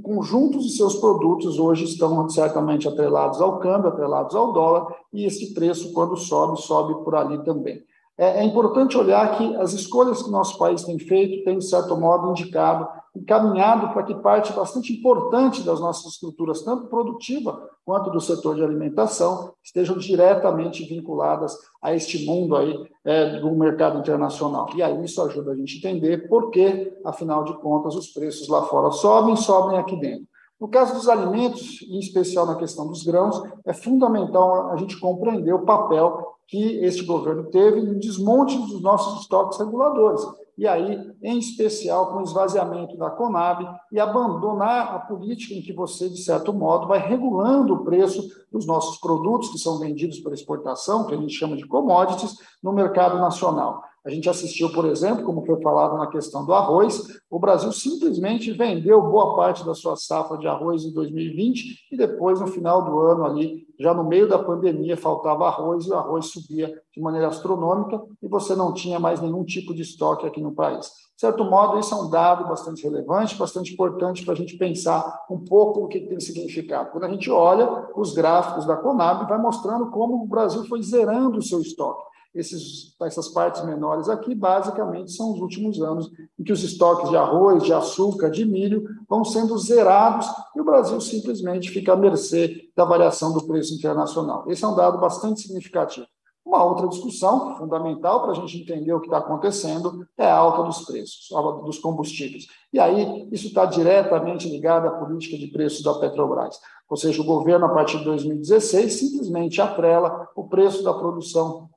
conjuntos 0.02 0.64
de 0.64 0.76
seus 0.76 0.96
produtos 0.96 1.58
hoje 1.58 1.84
estão 1.84 2.28
certamente 2.28 2.88
atrelados 2.88 3.40
ao 3.40 3.58
câmbio, 3.58 3.88
atrelados 3.88 4.34
ao 4.34 4.52
dólar, 4.52 4.86
e 5.12 5.24
esse 5.24 5.54
preço, 5.54 5.92
quando 5.92 6.16
sobe, 6.16 6.60
sobe 6.60 6.94
por 7.04 7.14
ali 7.14 7.42
também. 7.44 7.82
É, 8.18 8.40
é 8.40 8.44
importante 8.44 8.96
olhar 8.96 9.36
que 9.36 9.56
as 9.56 9.72
escolhas 9.72 10.22
que 10.22 10.30
nosso 10.30 10.58
país 10.58 10.82
tem 10.84 10.98
feito 10.98 11.44
têm, 11.44 11.58
de 11.58 11.68
certo 11.68 11.96
modo, 11.96 12.30
indicado 12.30 12.88
encaminhado 13.16 13.92
para 13.92 14.02
que 14.02 14.14
parte 14.14 14.52
bastante 14.52 14.92
importante 14.92 15.62
das 15.62 15.80
nossas 15.80 16.12
estruturas, 16.12 16.62
tanto 16.62 16.86
produtiva 16.86 17.70
quanto 17.84 18.10
do 18.10 18.20
setor 18.20 18.56
de 18.56 18.62
alimentação, 18.62 19.52
estejam 19.62 19.96
diretamente 19.96 20.84
vinculadas 20.84 21.56
a 21.80 21.94
este 21.94 22.26
mundo 22.26 22.56
aí 22.56 22.76
é, 23.04 23.40
do 23.40 23.50
mercado 23.52 23.98
internacional. 23.98 24.68
E 24.74 24.82
aí 24.82 25.04
isso 25.04 25.22
ajuda 25.22 25.52
a 25.52 25.56
gente 25.56 25.74
a 25.74 25.90
entender 25.90 26.28
por 26.28 26.50
que, 26.50 26.92
afinal 27.04 27.44
de 27.44 27.54
contas, 27.54 27.94
os 27.94 28.08
preços 28.08 28.48
lá 28.48 28.62
fora 28.62 28.90
sobem, 28.90 29.36
sobem 29.36 29.78
aqui 29.78 29.96
dentro. 29.96 30.26
No 30.60 30.68
caso 30.68 30.94
dos 30.94 31.08
alimentos, 31.08 31.82
em 31.82 31.98
especial 31.98 32.46
na 32.46 32.56
questão 32.56 32.86
dos 32.86 33.02
grãos, 33.02 33.42
é 33.64 33.72
fundamental 33.72 34.70
a 34.70 34.76
gente 34.76 34.98
compreender 34.98 35.52
o 35.52 35.64
papel 35.64 36.34
que 36.46 36.78
este 36.78 37.04
governo 37.04 37.50
teve 37.50 37.82
no 37.82 37.98
desmonte 37.98 38.56
dos 38.56 38.80
nossos 38.80 39.22
estoques 39.22 39.58
reguladores 39.58 40.22
e 40.58 40.66
aí, 40.66 40.98
em 41.22 41.38
especial, 41.38 42.10
com 42.10 42.20
o 42.20 42.22
esvaziamento 42.22 42.96
da 42.96 43.10
Conab 43.10 43.62
e 43.92 44.00
abandonar 44.00 44.94
a 44.94 44.98
política 45.00 45.52
em 45.52 45.60
que 45.60 45.72
você, 45.72 46.08
de 46.08 46.16
certo 46.16 46.50
modo, 46.50 46.86
vai 46.86 46.98
regulando 46.98 47.74
o 47.74 47.84
preço 47.84 48.26
dos 48.50 48.66
nossos 48.66 48.96
produtos 48.96 49.50
que 49.50 49.58
são 49.58 49.78
vendidos 49.78 50.18
para 50.20 50.32
exportação, 50.32 51.06
que 51.06 51.14
a 51.14 51.18
gente 51.18 51.34
chama 51.34 51.56
de 51.56 51.66
commodities, 51.66 52.36
no 52.62 52.72
mercado 52.72 53.18
nacional. 53.18 53.82
A 54.06 54.10
gente 54.10 54.30
assistiu, 54.30 54.70
por 54.70 54.84
exemplo, 54.84 55.24
como 55.24 55.44
foi 55.44 55.60
falado 55.60 55.98
na 55.98 56.06
questão 56.06 56.46
do 56.46 56.52
arroz, 56.52 57.02
o 57.28 57.40
Brasil 57.40 57.72
simplesmente 57.72 58.52
vendeu 58.52 59.02
boa 59.02 59.34
parte 59.34 59.66
da 59.66 59.74
sua 59.74 59.96
safra 59.96 60.38
de 60.38 60.46
arroz 60.46 60.84
em 60.84 60.94
2020 60.94 61.88
e 61.90 61.96
depois, 61.96 62.40
no 62.40 62.46
final 62.46 62.84
do 62.84 63.00
ano, 63.00 63.24
ali, 63.24 63.66
já 63.80 63.92
no 63.92 64.04
meio 64.04 64.28
da 64.28 64.38
pandemia, 64.38 64.96
faltava 64.96 65.48
arroz 65.48 65.86
e 65.86 65.90
o 65.90 65.94
arroz 65.94 66.26
subia 66.26 66.72
de 66.94 67.02
maneira 67.02 67.26
astronômica 67.26 68.00
e 68.22 68.28
você 68.28 68.54
não 68.54 68.72
tinha 68.72 69.00
mais 69.00 69.20
nenhum 69.20 69.44
tipo 69.44 69.74
de 69.74 69.82
estoque 69.82 70.24
aqui 70.24 70.40
no 70.40 70.54
país. 70.54 70.86
De 71.16 71.20
certo 71.22 71.42
modo, 71.44 71.80
isso 71.80 71.92
é 71.92 71.96
um 71.96 72.08
dado 72.08 72.46
bastante 72.46 72.84
relevante, 72.84 73.34
bastante 73.36 73.72
importante 73.72 74.24
para 74.24 74.34
a 74.34 74.36
gente 74.36 74.56
pensar 74.56 75.24
um 75.28 75.42
pouco 75.42 75.80
o 75.80 75.88
que 75.88 75.98
tem 75.98 76.20
significado. 76.20 76.92
Quando 76.92 77.04
a 77.04 77.10
gente 77.10 77.28
olha 77.28 77.88
os 77.96 78.14
gráficos 78.14 78.66
da 78.66 78.76
Conab, 78.76 79.28
vai 79.28 79.38
mostrando 79.38 79.90
como 79.90 80.22
o 80.22 80.28
Brasil 80.28 80.64
foi 80.66 80.80
zerando 80.80 81.38
o 81.38 81.42
seu 81.42 81.60
estoque. 81.60 82.04
Esses, 82.36 82.94
essas 83.00 83.28
partes 83.28 83.64
menores 83.64 84.08
aqui, 84.08 84.34
basicamente, 84.34 85.10
são 85.12 85.32
os 85.32 85.40
últimos 85.40 85.80
anos 85.80 86.10
em 86.38 86.44
que 86.44 86.52
os 86.52 86.62
estoques 86.62 87.08
de 87.08 87.16
arroz, 87.16 87.62
de 87.62 87.72
açúcar, 87.72 88.30
de 88.30 88.44
milho 88.44 88.84
vão 89.08 89.24
sendo 89.24 89.58
zerados 89.58 90.26
e 90.54 90.60
o 90.60 90.64
Brasil 90.64 91.00
simplesmente 91.00 91.70
fica 91.70 91.94
à 91.94 91.96
mercê 91.96 92.68
da 92.76 92.84
variação 92.84 93.32
do 93.32 93.46
preço 93.46 93.74
internacional. 93.74 94.44
Esse 94.48 94.64
é 94.64 94.68
um 94.68 94.74
dado 94.76 94.98
bastante 95.00 95.40
significativo. 95.40 96.06
Uma 96.46 96.62
outra 96.62 96.86
discussão 96.86 97.56
fundamental 97.56 98.22
para 98.22 98.30
a 98.30 98.34
gente 98.34 98.60
entender 98.60 98.92
o 98.92 99.00
que 99.00 99.08
está 99.08 99.18
acontecendo 99.18 100.06
é 100.16 100.26
a 100.26 100.36
alta 100.36 100.62
dos 100.62 100.82
preços, 100.84 101.28
alta 101.32 101.64
dos 101.64 101.80
combustíveis. 101.80 102.46
E 102.72 102.78
aí, 102.78 103.28
isso 103.32 103.48
está 103.48 103.66
diretamente 103.66 104.48
ligado 104.48 104.86
à 104.86 104.90
política 104.92 105.36
de 105.36 105.48
preços 105.48 105.82
da 105.82 105.94
Petrobras. 105.94 106.60
Ou 106.88 106.96
seja, 106.96 107.20
o 107.20 107.24
governo, 107.24 107.66
a 107.66 107.70
partir 107.70 107.98
de 107.98 108.04
2016, 108.04 108.92
simplesmente 108.92 109.60
atrela 109.60 110.28
o 110.36 110.44
preço 110.44 110.84
da 110.84 110.94
produção 110.94 111.68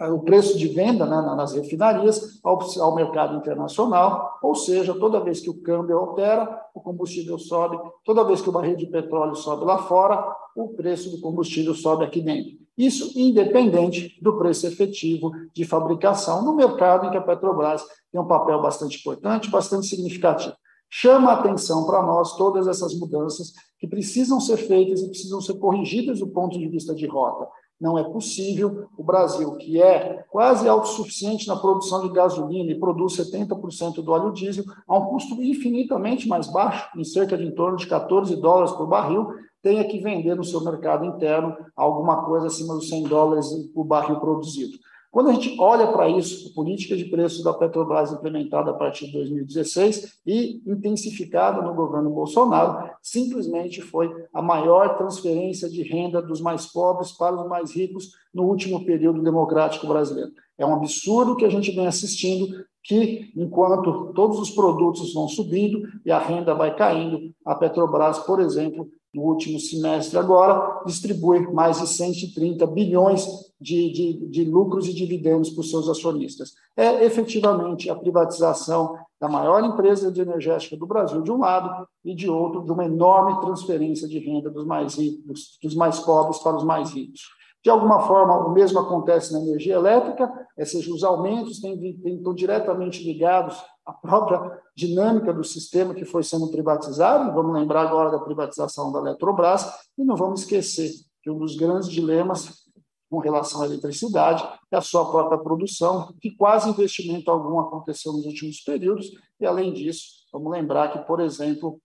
o 0.00 0.20
preço 0.20 0.58
de 0.58 0.68
venda 0.68 1.06
né, 1.06 1.16
nas 1.36 1.52
refinarias 1.52 2.40
ao, 2.42 2.58
ao, 2.80 2.94
mercado 2.94 3.36
internacional, 3.36 4.38
ou 4.42 4.54
seja, 4.54 4.92
toda 4.94 5.22
vez 5.22 5.40
que 5.40 5.48
o 5.48 5.62
câmbio 5.62 5.96
altera, 5.96 6.60
o 6.74 6.80
combustível 6.80 7.38
sobe, 7.38 7.78
toda 8.04 8.24
vez 8.24 8.40
que 8.40 8.48
o 8.48 8.52
barril 8.52 8.76
de 8.76 8.86
petróleo 8.86 9.36
sobe 9.36 9.64
lá 9.64 9.78
fora, 9.78 10.34
o 10.56 10.68
preço 10.68 11.10
do 11.10 11.20
combustível 11.20 11.74
sobe 11.74 12.04
aqui 12.04 12.20
dentro. 12.20 12.52
Isso 12.76 13.16
independente 13.16 14.18
do 14.20 14.36
preço 14.36 14.66
efetivo 14.66 15.30
de 15.52 15.64
fabricação 15.64 16.44
no 16.44 16.56
mercado 16.56 17.06
em 17.06 17.10
que 17.10 17.16
a 17.16 17.22
Petrobras 17.22 17.84
tem 18.10 18.20
um 18.20 18.26
papel 18.26 18.60
bastante 18.60 18.98
importante, 18.98 19.48
bastante 19.48 19.86
significativo. 19.86 20.54
Chama 20.90 21.30
a 21.30 21.34
atenção 21.34 21.86
para 21.86 22.02
nós 22.02 22.36
todas 22.36 22.66
essas 22.66 22.94
mudanças 22.94 23.52
que 23.78 23.86
precisam 23.86 24.40
ser 24.40 24.56
feitas 24.56 25.00
e 25.00 25.08
precisam 25.08 25.40
ser 25.40 25.54
corrigidas 25.54 26.18
do 26.18 26.28
ponto 26.28 26.58
de 26.58 26.68
vista 26.68 26.94
de 26.94 27.06
rota. 27.06 27.48
Não 27.80 27.98
é 27.98 28.04
possível 28.04 28.86
o 28.96 29.02
Brasil, 29.02 29.56
que 29.56 29.82
é 29.82 30.24
quase 30.30 30.68
autossuficiente 30.68 31.48
na 31.48 31.56
produção 31.56 32.06
de 32.06 32.14
gasolina 32.14 32.70
e 32.70 32.78
produz 32.78 33.16
70% 33.16 34.02
do 34.02 34.12
óleo 34.12 34.32
diesel, 34.32 34.64
a 34.86 34.96
um 34.96 35.06
custo 35.06 35.42
infinitamente 35.42 36.28
mais 36.28 36.46
baixo, 36.46 36.88
em 36.96 37.04
cerca 37.04 37.36
de 37.36 37.44
em 37.44 37.50
torno 37.50 37.76
de 37.76 37.86
14 37.86 38.36
dólares 38.36 38.72
por 38.72 38.86
barril, 38.86 39.28
tenha 39.62 39.84
que 39.84 39.98
vender 39.98 40.34
no 40.34 40.44
seu 40.44 40.60
mercado 40.60 41.04
interno 41.06 41.56
alguma 41.74 42.24
coisa 42.24 42.46
acima 42.46 42.74
dos 42.74 42.88
100 42.88 43.04
dólares 43.04 43.46
por 43.74 43.84
barril 43.84 44.20
produzido. 44.20 44.78
Quando 45.14 45.30
a 45.30 45.32
gente 45.32 45.54
olha 45.60 45.86
para 45.92 46.08
isso, 46.08 46.48
a 46.48 46.54
política 46.56 46.96
de 46.96 47.04
preços 47.04 47.44
da 47.44 47.54
Petrobras 47.54 48.10
implementada 48.10 48.72
a 48.72 48.74
partir 48.74 49.06
de 49.06 49.12
2016 49.12 50.18
e 50.26 50.60
intensificada 50.66 51.62
no 51.62 51.72
governo 51.72 52.10
Bolsonaro, 52.10 52.90
simplesmente 53.00 53.80
foi 53.80 54.12
a 54.32 54.42
maior 54.42 54.98
transferência 54.98 55.70
de 55.70 55.84
renda 55.84 56.20
dos 56.20 56.40
mais 56.40 56.66
pobres 56.66 57.12
para 57.12 57.40
os 57.40 57.48
mais 57.48 57.70
ricos 57.70 58.10
no 58.34 58.42
último 58.42 58.84
período 58.84 59.22
democrático 59.22 59.86
brasileiro. 59.86 60.32
É 60.58 60.66
um 60.66 60.74
absurdo 60.74 61.36
que 61.36 61.44
a 61.44 61.48
gente 61.48 61.70
vem 61.70 61.86
assistindo 61.86 62.48
que, 62.82 63.30
enquanto 63.36 64.12
todos 64.14 64.40
os 64.40 64.50
produtos 64.50 65.14
vão 65.14 65.28
subindo 65.28 65.80
e 66.04 66.10
a 66.10 66.18
renda 66.18 66.56
vai 66.56 66.74
caindo, 66.74 67.32
a 67.46 67.54
Petrobras, 67.54 68.18
por 68.18 68.40
exemplo, 68.40 68.88
no 69.14 69.22
último 69.22 69.60
semestre 69.60 70.18
agora, 70.18 70.82
distribui 70.84 71.40
mais 71.52 71.80
de 71.80 71.86
130 71.86 72.66
bilhões 72.66 73.26
de, 73.60 73.92
de, 73.92 74.28
de 74.28 74.44
lucros 74.44 74.88
e 74.88 74.92
dividendos 74.92 75.50
para 75.50 75.60
os 75.60 75.70
seus 75.70 75.88
acionistas. 75.88 76.52
É 76.76 77.04
efetivamente 77.04 77.88
a 77.88 77.94
privatização 77.94 78.96
da 79.20 79.28
maior 79.28 79.64
empresa 79.64 80.10
de 80.10 80.20
energética 80.20 80.76
do 80.76 80.86
Brasil, 80.86 81.22
de 81.22 81.30
um 81.30 81.38
lado, 81.38 81.86
e 82.04 82.14
de 82.14 82.28
outro, 82.28 82.64
de 82.64 82.72
uma 82.72 82.84
enorme 82.84 83.40
transferência 83.40 84.08
de 84.08 84.18
renda 84.18 84.50
dos 84.50 84.66
mais 84.66 84.96
ricos, 84.96 85.58
dos 85.62 85.74
mais 85.74 86.00
pobres 86.00 86.38
para 86.38 86.56
os 86.56 86.64
mais 86.64 86.90
ricos. 86.90 87.22
De 87.62 87.70
alguma 87.70 88.00
forma, 88.00 88.46
o 88.46 88.52
mesmo 88.52 88.78
acontece 88.78 89.32
na 89.32 89.40
energia 89.40 89.76
elétrica, 89.76 90.30
ou 90.58 90.66
seja, 90.66 90.92
os 90.92 91.02
aumentos 91.02 91.60
têm, 91.60 91.78
têm, 91.78 92.16
estão 92.16 92.34
diretamente 92.34 93.02
ligados 93.02 93.56
à 93.84 93.92
própria 93.92 94.60
dinâmica 94.76 95.32
do 95.32 95.44
sistema 95.44 95.94
que 95.94 96.04
foi 96.04 96.22
sendo 96.22 96.50
privatizado. 96.50 97.32
Vamos 97.32 97.54
lembrar 97.54 97.82
agora 97.82 98.10
da 98.10 98.18
privatização 98.18 98.90
da 98.92 99.00
Eletrobras, 99.00 99.66
e 99.98 100.04
não 100.04 100.16
vamos 100.16 100.40
esquecer 100.40 100.90
que 101.22 101.30
um 101.30 101.38
dos 101.38 101.56
grandes 101.56 101.88
dilemas 101.88 102.64
com 103.10 103.18
relação 103.18 103.62
à 103.62 103.66
eletricidade 103.66 104.42
é 104.70 104.76
a 104.76 104.80
sua 104.80 105.08
própria 105.10 105.38
produção, 105.38 106.12
que 106.20 106.32
quase 106.32 106.68
investimento 106.68 107.30
algum 107.30 107.60
aconteceu 107.60 108.12
nos 108.12 108.26
últimos 108.26 108.60
períodos, 108.60 109.10
e 109.38 109.46
além 109.46 109.72
disso, 109.72 110.26
vamos 110.32 110.50
lembrar 110.50 110.92
que, 110.92 110.98
por 111.06 111.20
exemplo, 111.20 111.80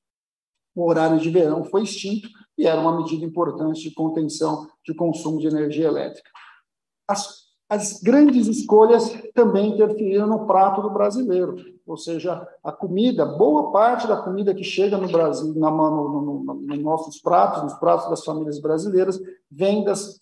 o 0.75 0.88
horário 0.88 1.20
de 1.20 1.29
verão 1.29 1.63
foi 1.65 1.84
extinto 1.84 2.29
e 2.58 2.65
era 2.65 2.79
uma 2.79 2.98
medida 2.98 3.25
importante 3.25 3.82
de 3.82 3.91
contenção 3.91 4.68
de 4.84 4.94
consumo 4.94 5.39
de 5.39 5.48
energia 5.48 5.88
elétrica. 5.88 6.29
As, 7.08 7.49
as 7.70 8.02
grandes 8.02 8.48
escolhas 8.48 9.16
também 9.36 9.74
interferiram 9.74 10.26
no 10.26 10.48
prato 10.48 10.82
do 10.82 10.90
brasileiro, 10.90 11.56
ou 11.86 11.96
seja, 11.96 12.48
a 12.64 12.72
comida, 12.72 13.26
boa 13.26 13.72
parte 13.72 14.08
da 14.08 14.18
comida 14.18 14.56
que 14.56 14.64
chega 14.64 14.98
no 14.98 15.08
Brasil, 15.08 15.54
na, 15.56 15.70
no, 15.70 16.10
no, 16.10 16.44
no, 16.44 16.54
nos 16.56 16.80
nossos 16.80 17.22
pratos, 17.22 17.62
nos 17.62 17.76
pratos 17.76 18.10
das 18.10 18.26
famílias 18.26 18.60
brasileiras, 18.60 19.22
vem 19.52 19.84
das, 19.84 20.20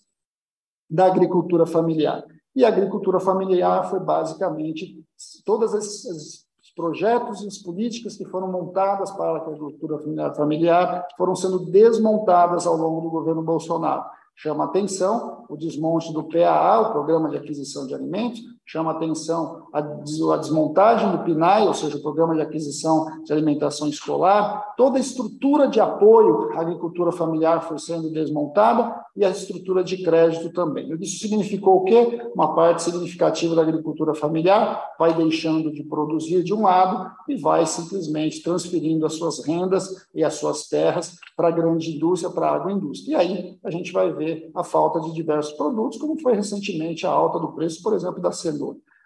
da 0.90 1.06
agricultura 1.06 1.64
familiar. 1.64 2.22
E 2.54 2.66
a 2.66 2.68
agricultura 2.68 3.18
familiar 3.18 3.88
foi 3.88 4.00
basicamente 4.00 5.02
todas 5.46 5.74
as, 5.74 6.04
as 6.06 6.48
projetos 6.76 7.42
e 7.42 7.46
as 7.46 7.58
políticas 7.58 8.16
que 8.16 8.26
foram 8.26 8.52
montadas 8.52 9.10
para 9.10 9.32
a 9.32 9.36
agricultura 9.36 9.98
familiar 10.34 11.06
foram 11.16 11.34
sendo 11.34 11.58
desmontadas 11.58 12.66
ao 12.66 12.76
longo 12.76 13.00
do 13.00 13.10
governo 13.10 13.42
Bolsonaro. 13.42 14.04
Chama 14.40 14.66
atenção 14.66 15.44
o 15.48 15.56
desmonte 15.56 16.12
do 16.12 16.28
PAA, 16.28 16.80
o 16.80 16.92
Programa 16.92 17.28
de 17.28 17.36
Aquisição 17.36 17.88
de 17.88 17.94
Alimentos, 17.94 18.40
chama 18.68 18.90
atenção 18.90 19.66
a, 19.72 19.80
desmontagem 19.80 21.10
do 21.10 21.24
PNAE, 21.24 21.66
ou 21.66 21.72
seja, 21.72 21.96
o 21.96 22.02
Programa 22.02 22.34
de 22.34 22.42
Aquisição 22.42 23.06
de 23.24 23.32
Alimentação 23.32 23.88
Escolar, 23.88 24.74
toda 24.76 24.98
a 24.98 25.00
estrutura 25.00 25.66
de 25.66 25.80
apoio 25.80 26.50
à 26.52 26.60
agricultura 26.60 27.10
familiar 27.10 27.62
foi 27.62 27.78
sendo 27.78 28.12
desmontada 28.12 28.94
e 29.16 29.24
a 29.24 29.30
estrutura 29.30 29.82
de 29.82 30.02
crédito 30.02 30.52
também. 30.52 30.94
Isso 31.00 31.18
significou 31.18 31.78
o 31.78 31.84
quê? 31.84 32.30
Uma 32.34 32.54
parte 32.54 32.82
significativa 32.82 33.54
da 33.54 33.62
agricultura 33.62 34.14
familiar 34.14 34.84
vai 34.98 35.14
deixando 35.14 35.72
de 35.72 35.82
produzir 35.82 36.44
de 36.44 36.52
um 36.52 36.62
lado 36.62 37.10
e 37.26 37.36
vai 37.36 37.64
simplesmente 37.64 38.42
transferindo 38.42 39.06
as 39.06 39.14
suas 39.14 39.44
rendas 39.44 40.06
e 40.14 40.22
as 40.22 40.34
suas 40.34 40.68
terras 40.68 41.16
para 41.34 41.48
a 41.48 41.52
grande 41.52 41.96
indústria, 41.96 42.30
para 42.30 42.50
a 42.50 42.54
agroindústria. 42.54 43.12
E 43.12 43.16
aí 43.16 43.58
a 43.64 43.70
gente 43.70 43.92
vai 43.92 44.12
ver 44.12 44.50
a 44.54 44.62
falta 44.62 45.00
de 45.00 45.12
diversos 45.12 45.54
produtos, 45.54 45.98
como 45.98 46.20
foi 46.20 46.34
recentemente 46.34 47.06
a 47.06 47.10
alta 47.10 47.38
do 47.38 47.52
preço, 47.52 47.82
por 47.82 47.94
exemplo, 47.94 48.20
da 48.20 48.30
cenoura. 48.30 48.57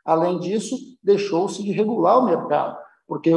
Além 0.04 0.38
disso, 0.40 0.76
deixou-se 1.02 1.62
de 1.62 1.70
regular 1.70 2.18
o 2.18 2.26
mercado, 2.26 2.76
porque 3.06 3.30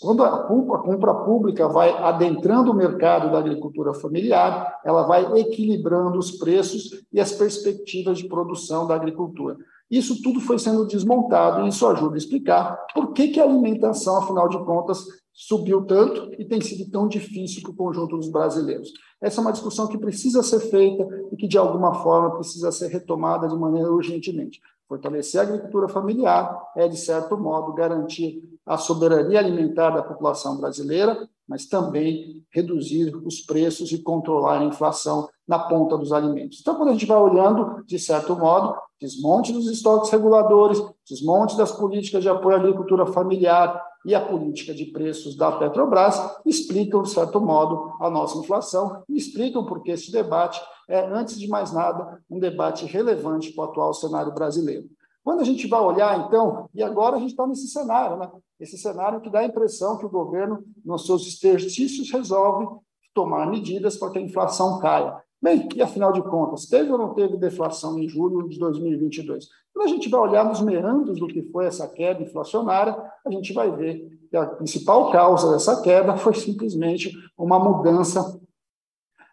quando 0.00 0.22
a 0.22 0.44
compra 0.44 1.14
pública 1.14 1.66
vai 1.68 1.90
adentrando 1.90 2.70
o 2.70 2.74
mercado 2.74 3.32
da 3.32 3.38
agricultura 3.38 3.94
familiar, 3.94 4.80
ela 4.84 5.04
vai 5.04 5.40
equilibrando 5.40 6.18
os 6.18 6.32
preços 6.32 7.02
e 7.12 7.20
as 7.20 7.32
perspectivas 7.32 8.18
de 8.18 8.28
produção 8.28 8.86
da 8.86 8.94
agricultura. 8.94 9.56
Isso 9.90 10.22
tudo 10.22 10.40
foi 10.40 10.58
sendo 10.58 10.86
desmontado 10.86 11.64
e 11.64 11.68
isso 11.68 11.86
ajuda 11.86 12.14
a 12.14 12.18
explicar 12.18 12.76
por 12.94 13.12
que, 13.12 13.28
que 13.28 13.40
a 13.40 13.44
alimentação, 13.44 14.18
afinal 14.18 14.48
de 14.48 14.58
contas, 14.64 15.06
subiu 15.32 15.86
tanto 15.86 16.34
e 16.38 16.44
tem 16.44 16.60
sido 16.60 16.90
tão 16.90 17.08
difícil 17.08 17.62
para 17.62 17.70
o 17.70 17.76
conjunto 17.76 18.16
dos 18.16 18.28
brasileiros. 18.28 18.92
Essa 19.22 19.40
é 19.40 19.42
uma 19.42 19.52
discussão 19.52 19.86
que 19.86 19.96
precisa 19.96 20.42
ser 20.42 20.60
feita 20.60 21.08
e 21.32 21.36
que, 21.36 21.48
de 21.48 21.56
alguma 21.56 21.94
forma, 22.02 22.34
precisa 22.34 22.70
ser 22.70 22.88
retomada 22.88 23.48
de 23.48 23.56
maneira 23.56 23.90
urgentemente. 23.90 24.60
Fortalecer 24.88 25.40
a 25.40 25.44
agricultura 25.44 25.86
familiar 25.86 26.70
é, 26.74 26.88
de 26.88 26.96
certo 26.96 27.36
modo, 27.36 27.74
garantir 27.74 28.42
a 28.64 28.78
soberania 28.78 29.38
alimentar 29.38 29.90
da 29.90 30.02
população 30.02 30.56
brasileira, 30.56 31.28
mas 31.46 31.66
também 31.66 32.44
reduzir 32.50 33.14
os 33.16 33.40
preços 33.40 33.92
e 33.92 34.02
controlar 34.02 34.60
a 34.60 34.64
inflação 34.64 35.28
na 35.46 35.58
ponta 35.58 35.96
dos 35.96 36.12
alimentos. 36.12 36.58
Então, 36.60 36.74
quando 36.74 36.90
a 36.90 36.92
gente 36.92 37.06
vai 37.06 37.18
olhando, 37.18 37.82
de 37.86 37.98
certo 37.98 38.36
modo, 38.36 38.74
desmonte 39.00 39.52
dos 39.52 39.66
estoques 39.66 40.10
reguladores, 40.10 40.82
desmonte 41.08 41.56
das 41.56 41.72
políticas 41.72 42.22
de 42.22 42.28
apoio 42.28 42.56
à 42.56 42.60
agricultura 42.60 43.06
familiar 43.06 43.82
e 44.04 44.14
a 44.14 44.20
política 44.24 44.74
de 44.74 44.86
preços 44.86 45.36
da 45.36 45.52
Petrobras, 45.52 46.18
explicam, 46.46 47.02
de 47.02 47.10
certo 47.10 47.40
modo, 47.40 47.92
a 48.00 48.08
nossa 48.08 48.38
inflação 48.38 49.02
e 49.08 49.16
explicam 49.16 49.64
porque 49.64 49.90
esse 49.90 50.10
debate 50.12 50.60
é, 50.88 51.00
antes 51.00 51.38
de 51.38 51.46
mais 51.46 51.72
nada, 51.72 52.22
um 52.30 52.38
debate 52.38 52.86
relevante 52.86 53.52
para 53.52 53.66
o 53.66 53.68
atual 53.68 53.92
cenário 53.92 54.32
brasileiro. 54.32 54.88
Quando 55.22 55.40
a 55.40 55.44
gente 55.44 55.66
vai 55.66 55.80
olhar, 55.80 56.26
então, 56.26 56.70
e 56.74 56.82
agora 56.82 57.16
a 57.16 57.18
gente 57.18 57.32
está 57.32 57.46
nesse 57.46 57.68
cenário, 57.68 58.16
né? 58.16 58.30
esse 58.58 58.78
cenário 58.78 59.20
que 59.20 59.28
dá 59.28 59.40
a 59.40 59.44
impressão 59.44 59.98
que 59.98 60.06
o 60.06 60.10
governo, 60.10 60.64
nos 60.82 61.04
seus 61.04 61.26
exercícios, 61.26 62.10
resolve 62.10 62.66
tomar 63.12 63.46
medidas 63.46 63.96
para 63.96 64.10
que 64.10 64.18
a 64.18 64.22
inflação 64.22 64.78
caia. 64.78 65.22
Bem, 65.40 65.68
e 65.74 65.80
afinal 65.80 66.12
de 66.12 66.20
contas, 66.22 66.66
teve 66.66 66.90
ou 66.90 66.98
não 66.98 67.14
teve 67.14 67.36
deflação 67.36 67.96
em 67.98 68.08
julho 68.08 68.48
de 68.48 68.58
2022? 68.58 69.48
Quando 69.72 69.86
a 69.86 69.88
gente 69.88 70.08
vai 70.08 70.20
olhar 70.20 70.44
nos 70.44 70.60
meandros 70.60 71.20
do 71.20 71.28
que 71.28 71.42
foi 71.52 71.66
essa 71.66 71.86
queda 71.86 72.22
inflacionária, 72.22 72.96
a 73.24 73.30
gente 73.30 73.52
vai 73.52 73.70
ver 73.70 74.18
que 74.28 74.36
a 74.36 74.46
principal 74.46 75.12
causa 75.12 75.52
dessa 75.52 75.80
queda 75.80 76.16
foi 76.16 76.34
simplesmente 76.34 77.12
uma 77.36 77.58
mudança 77.58 78.40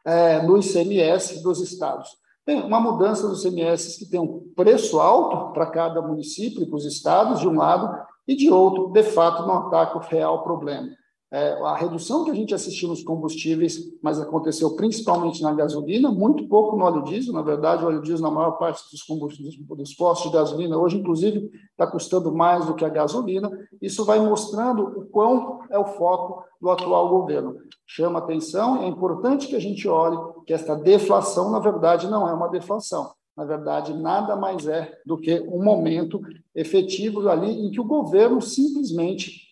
é, 0.05 0.43
no 0.43 0.59
ICMS 0.59 1.41
dos 1.41 1.59
estados. 1.59 2.09
Tem 2.45 2.61
uma 2.61 2.79
mudança 2.79 3.27
dos 3.27 3.43
ICMS 3.43 3.97
que 3.97 4.05
tem 4.05 4.19
um 4.19 4.41
preço 4.55 4.99
alto 4.99 5.51
para 5.53 5.65
cada 5.65 5.99
município 6.03 6.61
e 6.61 6.67
para 6.67 6.77
os 6.77 6.85
estados, 6.85 7.39
de 7.39 7.47
um 7.47 7.57
lado, 7.57 8.05
e 8.27 8.35
de 8.35 8.51
outro, 8.51 8.89
de 8.89 9.01
fato, 9.01 9.47
não 9.47 9.67
ataca 9.67 9.97
o 9.97 10.01
real 10.01 10.43
problema. 10.43 10.87
É, 11.35 11.51
a 11.63 11.75
redução 11.75 12.23
que 12.23 12.31
a 12.31 12.33
gente 12.33 12.55
assistiu 12.55 12.87
nos 12.87 13.03
combustíveis, 13.03 13.77
mas 14.01 14.17
aconteceu 14.21 14.73
principalmente 14.77 15.43
na 15.43 15.51
gasolina, 15.51 16.09
muito 16.09 16.47
pouco 16.47 16.77
no 16.77 16.85
óleo 16.85 17.03
diesel. 17.03 17.33
Na 17.33 17.41
verdade, 17.41 17.83
o 17.83 17.87
óleo 17.87 18.01
diesel, 18.01 18.23
na 18.25 18.31
maior 18.31 18.51
parte 18.51 18.89
dos 18.89 19.03
combustíveis, 19.03 19.53
dos 19.57 19.93
postos 19.93 20.31
de 20.31 20.37
gasolina, 20.37 20.77
hoje, 20.77 20.97
inclusive, 20.97 21.51
está 21.71 21.85
custando 21.85 22.33
mais 22.33 22.65
do 22.65 22.73
que 22.73 22.85
a 22.85 22.89
gasolina. 22.89 23.51
Isso 23.81 24.05
vai 24.05 24.17
mostrando 24.17 24.83
o 24.97 25.05
quão 25.07 25.59
é 25.69 25.77
o 25.77 25.83
foco 25.83 26.41
do 26.61 26.69
atual 26.69 27.09
governo. 27.09 27.57
Chama 27.85 28.19
atenção, 28.19 28.81
é 28.81 28.87
importante 28.87 29.47
que 29.47 29.57
a 29.57 29.61
gente 29.61 29.85
olhe 29.89 30.17
que 30.47 30.53
esta 30.53 30.73
deflação, 30.73 31.51
na 31.51 31.59
verdade, 31.59 32.07
não 32.07 32.29
é 32.29 32.33
uma 32.33 32.47
deflação. 32.47 33.11
Na 33.35 33.43
verdade, 33.43 33.93
nada 33.93 34.37
mais 34.37 34.65
é 34.65 34.89
do 35.05 35.17
que 35.17 35.41
um 35.41 35.61
momento 35.61 36.21
efetivo 36.55 37.27
ali 37.27 37.67
em 37.67 37.71
que 37.71 37.81
o 37.81 37.83
governo 37.83 38.41
simplesmente 38.41 39.45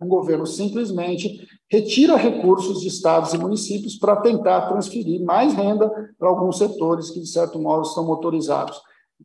o 0.00 0.06
governo 0.06 0.46
simplesmente 0.46 1.46
retira 1.70 2.16
recursos 2.16 2.80
de 2.80 2.88
estados 2.88 3.32
e 3.32 3.38
municípios 3.38 3.96
para 3.96 4.16
tentar 4.16 4.68
transferir 4.68 5.24
mais 5.24 5.54
renda 5.54 5.90
para 6.18 6.28
alguns 6.28 6.58
setores 6.58 7.10
que, 7.10 7.20
de 7.20 7.28
certo 7.28 7.58
modo, 7.58 7.82
estão 7.82 8.04
motorizados. 8.04 8.80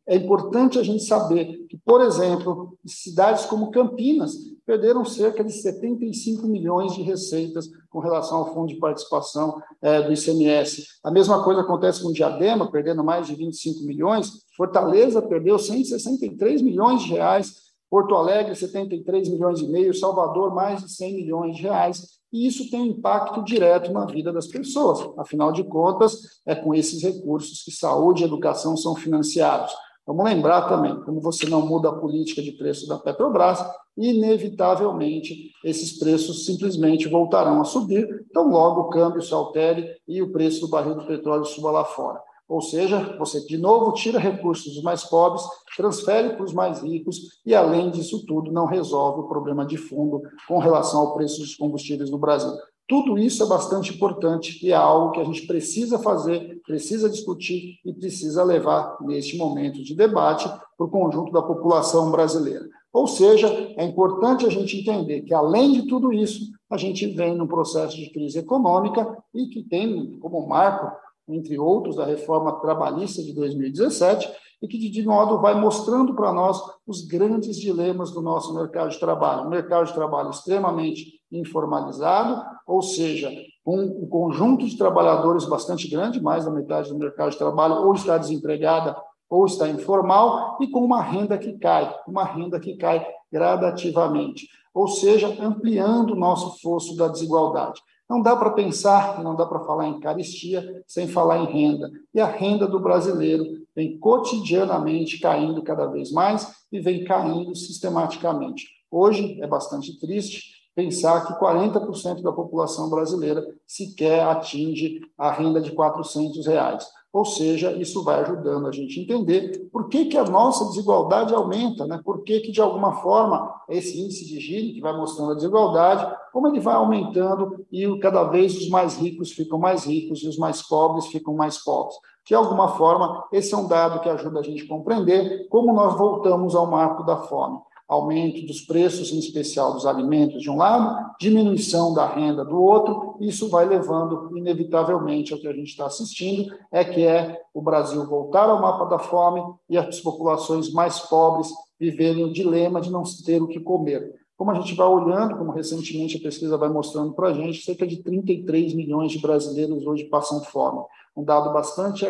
É 0.08 0.16
importante 0.16 0.80
a 0.80 0.84
gente 0.84 1.04
saber 1.04 1.66
que, 1.70 1.78
por 1.78 2.02
exemplo, 2.02 2.78
cidades 2.86 3.46
como 3.46 3.72
Campinas 3.72 4.34
perderam 4.66 5.04
cerca 5.04 5.44
de 5.44 5.52
75 5.52 6.48
milhões 6.48 6.94
de 6.94 7.02
receitas 7.02 7.70
com 7.90 8.00
relação 8.00 8.38
ao 8.38 8.54
fundo 8.54 8.68
de 8.68 8.80
participação 8.80 9.62
é, 9.82 10.02
do 10.02 10.14
ICMS. 10.14 10.86
A 11.04 11.12
mesma 11.12 11.44
coisa 11.44 11.62
acontece 11.62 12.02
com 12.02 12.14
Diadema, 12.14 12.72
perdendo 12.72 13.04
mais 13.04 13.28
de 13.28 13.36
25 13.36 13.84
milhões. 13.84 14.46
Fortaleza 14.56 15.22
perdeu 15.22 15.60
163 15.60 16.62
milhões 16.62 17.04
de 17.04 17.10
reais 17.10 17.71
Porto 17.92 18.16
Alegre, 18.16 18.56
73 18.56 19.28
milhões 19.28 19.60
e 19.60 19.68
meio, 19.68 19.94
Salvador, 19.94 20.56
mais 20.56 20.82
de 20.82 20.90
100 20.90 21.14
milhões 21.14 21.58
de 21.58 21.64
reais, 21.64 22.22
e 22.32 22.48
isso 22.48 22.72
tem 22.72 22.80
um 22.80 22.86
impacto 22.86 23.44
direto 23.44 23.92
na 23.92 24.06
vida 24.06 24.32
das 24.32 24.48
pessoas. 24.48 25.06
Afinal 25.18 25.52
de 25.52 25.62
contas, 25.66 26.22
é 26.46 26.56
com 26.56 26.74
esses 26.74 27.04
recursos 27.04 27.62
que 27.62 27.72
saúde 27.72 28.24
e 28.24 28.26
educação 28.26 28.78
são 28.78 28.96
financiados. 28.96 29.74
Vamos 30.08 30.24
lembrar 30.24 30.70
também, 30.70 31.02
como 31.04 31.20
você 31.20 31.50
não 31.50 31.66
muda 31.66 31.90
a 31.90 31.96
política 32.00 32.42
de 32.42 32.54
preço 32.54 32.88
da 32.88 32.98
Petrobras, 32.98 33.60
inevitavelmente 33.98 35.52
esses 35.62 36.00
preços 36.00 36.46
simplesmente 36.46 37.10
voltarão 37.10 37.60
a 37.60 37.66
subir, 37.66 38.08
então 38.30 38.48
logo 38.48 38.82
o 38.82 38.90
câmbio 38.90 39.22
se 39.22 39.34
altere 39.34 39.98
e 40.08 40.22
o 40.22 40.32
preço 40.32 40.62
do 40.62 40.70
barril 40.70 40.96
do 40.96 41.06
petróleo 41.06 41.44
suba 41.44 41.70
lá 41.70 41.84
fora. 41.84 42.22
Ou 42.52 42.60
seja, 42.60 43.16
você 43.18 43.40
de 43.46 43.58
novo 43.58 43.94
tira 43.94 44.20
recursos 44.20 44.74
dos 44.74 44.84
mais 44.84 45.06
pobres, 45.06 45.42
transfere 45.78 46.36
para 46.36 46.44
os 46.44 46.52
mais 46.52 46.82
ricos 46.84 47.40
e, 47.46 47.56
além 47.56 47.90
disso 47.90 48.26
tudo, 48.26 48.52
não 48.52 48.66
resolve 48.66 49.22
o 49.22 49.28
problema 49.30 49.66
de 49.66 49.78
fundo 49.78 50.22
com 50.50 50.58
relação 50.58 51.00
ao 51.00 51.14
preço 51.14 51.40
dos 51.40 51.56
combustíveis 51.56 52.12
no 52.12 52.18
Brasil. 52.18 52.52
Tudo 52.90 53.18
isso 53.18 53.42
é 53.42 53.46
bastante 53.46 53.94
importante 53.94 54.60
e 54.62 54.70
é 54.70 54.76
algo 54.76 55.14
que 55.14 55.22
a 55.22 55.24
gente 55.24 55.48
precisa 55.48 55.98
fazer, 55.98 56.60
precisa 56.68 57.10
discutir 57.10 57.80
e 57.86 57.94
precisa 57.94 58.44
levar 58.44 58.98
neste 59.00 59.38
momento 59.38 59.82
de 59.82 59.96
debate 59.96 60.50
para 60.78 60.86
o 60.86 60.92
conjunto 60.92 61.32
da 61.32 61.42
população 61.42 62.12
brasileira. 62.12 62.68
Ou 62.92 63.08
seja, 63.08 63.48
é 63.78 63.86
importante 63.86 64.46
a 64.46 64.50
gente 64.50 64.78
entender 64.78 65.22
que, 65.22 65.34
além 65.34 65.72
de 65.72 65.88
tudo 65.88 66.12
isso, 66.12 66.52
a 66.70 66.76
gente 66.76 67.08
vem 67.08 67.34
num 67.34 67.48
processo 67.48 67.96
de 67.96 68.10
crise 68.10 68.40
econômica 68.40 69.08
e 69.34 69.48
que 69.48 69.64
tem 69.64 70.20
como 70.20 70.46
marco, 70.46 70.92
entre 71.28 71.58
outros, 71.60 72.00
a 72.00 72.06
reforma 72.06 72.60
trabalhista 72.60 73.22
de 73.22 73.34
2017, 73.34 74.30
e 74.62 74.68
que, 74.68 74.78
de 74.78 75.04
modo, 75.04 75.42
vai 75.42 75.60
mostrando 75.60 76.14
para 76.14 76.32
nós 76.32 76.62
os 76.86 77.06
grandes 77.06 77.58
dilemas 77.58 78.12
do 78.12 78.22
nosso 78.22 78.54
mercado 78.54 78.92
de 78.92 79.00
trabalho. 79.00 79.48
Um 79.48 79.50
mercado 79.50 79.88
de 79.88 79.94
trabalho 79.94 80.30
extremamente 80.30 81.20
informalizado, 81.32 82.44
ou 82.68 82.82
seja, 82.82 83.32
com 83.64 83.80
um 83.80 84.08
conjunto 84.08 84.66
de 84.66 84.78
trabalhadores 84.78 85.46
bastante 85.46 85.88
grande, 85.88 86.22
mais 86.22 86.46
da 86.46 86.52
metade 86.52 86.90
do 86.90 86.98
mercado 86.98 87.32
de 87.32 87.38
trabalho 87.38 87.76
ou 87.76 87.94
está 87.94 88.18
desempregada 88.18 88.96
ou 89.30 89.46
está 89.46 89.68
informal, 89.70 90.58
e 90.60 90.68
com 90.68 90.84
uma 90.84 91.02
renda 91.02 91.38
que 91.38 91.54
cai, 91.54 91.96
uma 92.06 92.26
renda 92.26 92.60
que 92.60 92.76
cai 92.76 93.08
gradativamente, 93.32 94.46
ou 94.74 94.90
seja, 94.90 95.28
ampliando 95.42 96.12
o 96.12 96.20
nosso 96.20 96.62
fosso 96.62 96.98
da 96.98 97.08
desigualdade. 97.08 97.80
Não 98.12 98.22
dá 98.22 98.36
para 98.36 98.50
pensar, 98.50 99.24
não 99.24 99.38
dá 99.38 99.46
para 99.46 99.62
falar 99.62 99.88
em 99.88 99.98
caristia 100.02 100.84
sem 100.86 101.08
falar 101.08 101.38
em 101.38 101.46
renda. 101.46 101.90
E 102.14 102.20
a 102.20 102.26
renda 102.26 102.68
do 102.68 102.78
brasileiro 102.78 103.46
vem 103.74 103.98
cotidianamente 104.00 105.18
caindo 105.18 105.64
cada 105.64 105.86
vez 105.86 106.12
mais 106.12 106.54
e 106.70 106.82
vem 106.82 107.06
caindo 107.06 107.56
sistematicamente. 107.56 108.68
Hoje 108.92 109.42
é 109.42 109.48
bastante 109.48 109.98
triste 109.98 110.52
pensar 110.76 111.26
que 111.26 111.42
40% 111.42 112.22
da 112.22 112.34
população 112.34 112.90
brasileira 112.90 113.48
sequer 113.66 114.28
atinge 114.28 115.00
a 115.18 115.32
renda 115.32 115.62
de 115.62 115.72
400 115.72 116.46
reais. 116.46 116.86
Ou 117.14 117.26
seja, 117.26 117.74
isso 117.74 118.04
vai 118.04 118.22
ajudando 118.22 118.68
a 118.68 118.72
gente 118.72 118.98
a 118.98 119.04
entender 119.04 119.68
por 119.72 119.90
que, 119.90 120.06
que 120.06 120.18
a 120.18 120.24
nossa 120.24 120.66
desigualdade 120.66 121.34
aumenta, 121.34 121.86
né? 121.86 122.00
por 122.06 122.24
que, 122.24 122.40
que, 122.40 122.52
de 122.52 122.62
alguma 122.62 123.02
forma, 123.02 123.54
esse 123.68 124.02
índice 124.02 124.26
de 124.26 124.40
Gini, 124.40 124.74
que 124.74 124.82
vai 124.82 124.96
mostrando 124.96 125.32
a 125.32 125.36
desigualdade, 125.36 126.10
como 126.32 126.48
ele 126.48 126.62
vai 126.62 126.76
aumentando 126.76 127.66
e 127.70 128.00
cada 128.00 128.24
vez 128.24 128.56
os 128.56 128.70
mais 128.70 128.98
ricos 128.98 129.32
ficam 129.32 129.60
mais 129.60 129.86
ricos 129.86 130.24
e 130.24 130.28
os 130.28 130.38
mais 130.38 130.62
pobres 130.62 131.08
ficam 131.08 131.34
mais 131.34 131.58
pobres. 131.58 131.96
De 132.26 132.34
alguma 132.34 132.70
forma, 132.78 133.26
esse 133.34 133.54
é 133.54 133.58
um 133.58 133.68
dado 133.68 134.00
que 134.00 134.08
ajuda 134.08 134.40
a 134.40 134.44
gente 134.44 134.64
a 134.64 134.68
compreender 134.70 135.50
como 135.50 135.74
nós 135.74 135.98
voltamos 135.98 136.56
ao 136.56 136.66
marco 136.66 137.04
da 137.04 137.18
fome 137.18 137.60
aumento 137.92 138.46
dos 138.46 138.62
preços, 138.62 139.12
em 139.12 139.20
especial 139.20 139.74
dos 139.74 139.86
alimentos, 139.86 140.42
de 140.42 140.50
um 140.50 140.56
lado, 140.56 141.12
diminuição 141.20 141.94
da 141.94 142.08
renda 142.08 142.46
do 142.46 142.58
outro, 142.58 143.18
isso 143.20 143.50
vai 143.50 143.68
levando, 143.68 144.32
inevitavelmente, 144.38 145.34
ao 145.34 145.40
que 145.40 145.48
a 145.48 145.52
gente 145.52 145.68
está 145.68 145.88
assistindo, 145.88 146.50
é 146.72 146.86
que 146.86 147.06
é 147.06 147.38
o 147.54 147.62
Brasil 147.62 148.08
voltar 148.08 148.50
ao 148.50 148.62
mapa 148.62 148.86
da 148.86 148.98
fome 148.98 149.44
e 149.70 149.78
as 149.78 150.00
populações 150.00 150.72
mais 150.72 151.02
pobres 151.02 151.50
viverem 151.78 152.24
o 152.24 152.32
dilema 152.32 152.80
de 152.80 152.90
não 152.90 153.04
ter 153.26 153.42
o 153.42 153.48
que 153.48 153.60
comer. 153.60 154.10
Como 154.38 154.52
a 154.52 154.56
gente 154.56 154.74
vai 154.74 154.88
olhando, 154.88 155.38
como 155.38 155.52
recentemente 155.52 156.16
a 156.16 156.22
pesquisa 156.22 156.58
vai 156.58 156.70
mostrando 156.70 157.12
para 157.12 157.28
a 157.28 157.34
gente, 157.34 157.62
cerca 157.62 157.86
de 157.86 158.02
33 158.02 158.74
milhões 158.74 159.12
de 159.12 159.20
brasileiros 159.20 159.86
hoje 159.86 160.06
passam 160.06 160.42
fome 160.46 160.82
um 161.16 161.24
dado 161.24 161.52
bastante, 161.52 162.06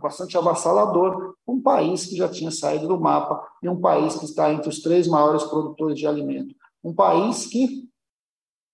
bastante 0.00 0.36
avassalador, 0.36 1.34
um 1.46 1.60
país 1.60 2.06
que 2.06 2.16
já 2.16 2.28
tinha 2.28 2.50
saído 2.50 2.86
do 2.86 3.00
mapa 3.00 3.42
e 3.62 3.68
um 3.68 3.80
país 3.80 4.16
que 4.16 4.24
está 4.24 4.52
entre 4.52 4.68
os 4.68 4.80
três 4.80 5.06
maiores 5.08 5.44
produtores 5.44 5.98
de 5.98 6.06
alimento. 6.06 6.54
Um 6.82 6.94
país 6.94 7.46
que 7.46 7.88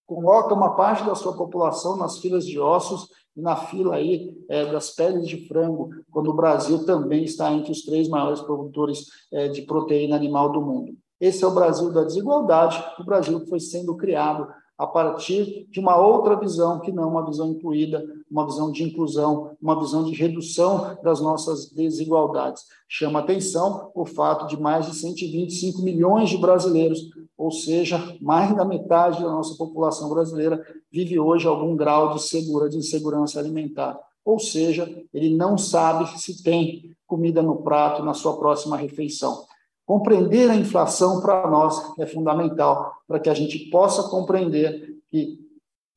coloca 0.07 0.55
uma 0.55 0.75
parte 0.75 1.05
da 1.05 1.15
sua 1.15 1.37
população 1.37 1.97
nas 1.97 2.19
filas 2.19 2.45
de 2.45 2.59
ossos 2.59 3.09
e 3.37 3.41
na 3.41 3.55
fila 3.55 3.95
aí 3.95 4.37
é, 4.49 4.67
das 4.67 4.91
peles 4.91 5.29
de 5.29 5.47
frango, 5.47 5.91
quando 6.11 6.31
o 6.31 6.35
Brasil 6.35 6.85
também 6.85 7.23
está 7.23 7.53
entre 7.53 7.71
os 7.71 7.83
três 7.83 8.09
maiores 8.09 8.41
produtores 8.41 9.07
é, 9.33 9.47
de 9.47 9.63
proteína 9.63 10.17
animal 10.17 10.51
do 10.51 10.61
mundo. 10.61 10.95
Esse 11.21 11.45
é 11.45 11.47
o 11.47 11.55
Brasil 11.55 11.93
da 11.93 12.03
desigualdade, 12.03 12.83
o 12.99 13.05
Brasil 13.05 13.39
que 13.41 13.49
foi 13.49 13.61
sendo 13.61 13.97
criado 13.97 14.49
a 14.81 14.87
partir 14.87 15.67
de 15.71 15.79
uma 15.79 15.95
outra 15.95 16.41
visão, 16.41 16.81
que 16.81 16.91
não 16.91 17.11
uma 17.11 17.27
visão 17.27 17.51
incluída, 17.51 18.03
uma 18.31 18.47
visão 18.47 18.73
de 18.73 18.83
inclusão, 18.83 19.55
uma 19.61 19.79
visão 19.79 20.03
de 20.05 20.15
redução 20.15 20.97
das 21.03 21.21
nossas 21.21 21.71
desigualdades. 21.71 22.65
Chama 22.89 23.19
atenção 23.19 23.91
o 23.95 24.07
fato 24.07 24.47
de 24.47 24.59
mais 24.59 24.87
de 24.87 24.95
125 24.95 25.83
milhões 25.83 26.31
de 26.31 26.39
brasileiros, 26.39 26.99
ou 27.37 27.51
seja, 27.51 28.03
mais 28.23 28.57
da 28.57 28.65
metade 28.65 29.23
da 29.23 29.29
nossa 29.29 29.55
população 29.55 30.09
brasileira, 30.09 30.59
vive 30.91 31.21
hoje 31.21 31.47
algum 31.47 31.77
grau 31.77 32.15
de 32.15 32.23
segura 32.23 32.67
de 32.67 32.79
insegurança 32.79 33.39
alimentar. 33.39 34.01
Ou 34.25 34.39
seja, 34.39 34.91
ele 35.13 35.37
não 35.37 35.59
sabe 35.59 36.19
se 36.19 36.43
tem 36.43 36.97
comida 37.07 37.43
no 37.43 37.63
prato 37.63 38.03
na 38.03 38.15
sua 38.15 38.39
próxima 38.39 38.79
refeição. 38.79 39.45
Compreender 39.91 40.49
a 40.49 40.55
inflação 40.55 41.21
para 41.21 41.51
nós 41.51 41.99
é 41.99 42.07
fundamental 42.07 42.95
para 43.09 43.19
que 43.19 43.29
a 43.29 43.35
gente 43.35 43.69
possa 43.71 44.09
compreender 44.09 45.01
que, 45.09 45.37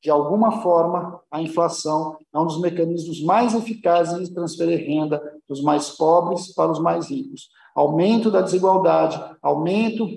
de 0.02 0.10
alguma 0.10 0.62
forma, 0.62 1.20
a 1.30 1.40
inflação 1.40 2.16
é 2.34 2.38
um 2.40 2.44
dos 2.44 2.60
mecanismos 2.60 3.22
mais 3.22 3.54
eficazes 3.54 4.28
de 4.28 4.34
transferir 4.34 4.84
renda 4.84 5.22
dos 5.48 5.62
mais 5.62 5.90
pobres 5.90 6.52
para 6.52 6.72
os 6.72 6.80
mais 6.80 7.08
ricos. 7.08 7.50
Aumento 7.72 8.32
da 8.32 8.40
desigualdade, 8.40 9.16
aumento, 9.40 10.08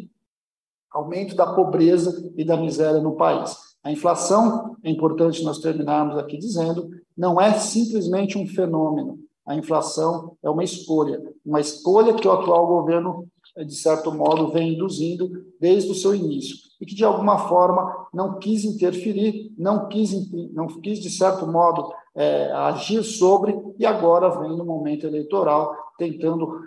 aumento 0.92 1.36
da 1.36 1.54
pobreza 1.54 2.34
e 2.36 2.44
da 2.44 2.58
miséria 2.58 3.00
no 3.00 3.16
país. 3.16 3.56
A 3.84 3.92
inflação, 3.92 4.76
é 4.84 4.90
importante 4.90 5.44
nós 5.44 5.60
terminarmos 5.60 6.18
aqui 6.18 6.36
dizendo, 6.36 6.90
não 7.16 7.40
é 7.40 7.54
simplesmente 7.54 8.40
um 8.40 8.48
fenômeno. 8.48 9.20
A 9.46 9.54
inflação 9.54 10.36
é 10.44 10.50
uma 10.50 10.64
escolha, 10.64 11.22
uma 11.46 11.62
escolha 11.62 12.16
que 12.16 12.28
o 12.28 12.32
atual 12.32 12.66
governo 12.66 13.28
de 13.64 13.76
certo 13.76 14.12
modo, 14.12 14.52
vem 14.52 14.74
induzindo 14.74 15.46
desde 15.60 15.92
o 15.92 15.96
seu 15.96 16.14
início, 16.14 16.56
e 16.80 16.86
que, 16.86 16.94
de 16.94 17.04
alguma 17.04 17.48
forma, 17.48 18.08
não 18.14 18.38
quis 18.38 18.64
interferir, 18.64 19.52
não 19.58 19.88
quis, 19.88 20.32
não 20.54 20.68
quis 20.68 21.00
de 21.00 21.10
certo 21.10 21.48
modo, 21.48 21.92
é, 22.16 22.52
agir 22.52 23.04
sobre, 23.04 23.58
e 23.80 23.86
agora 23.86 24.30
vem 24.42 24.56
no 24.56 24.66
momento 24.66 25.08
eleitoral 25.08 25.76
tentando 25.98 26.62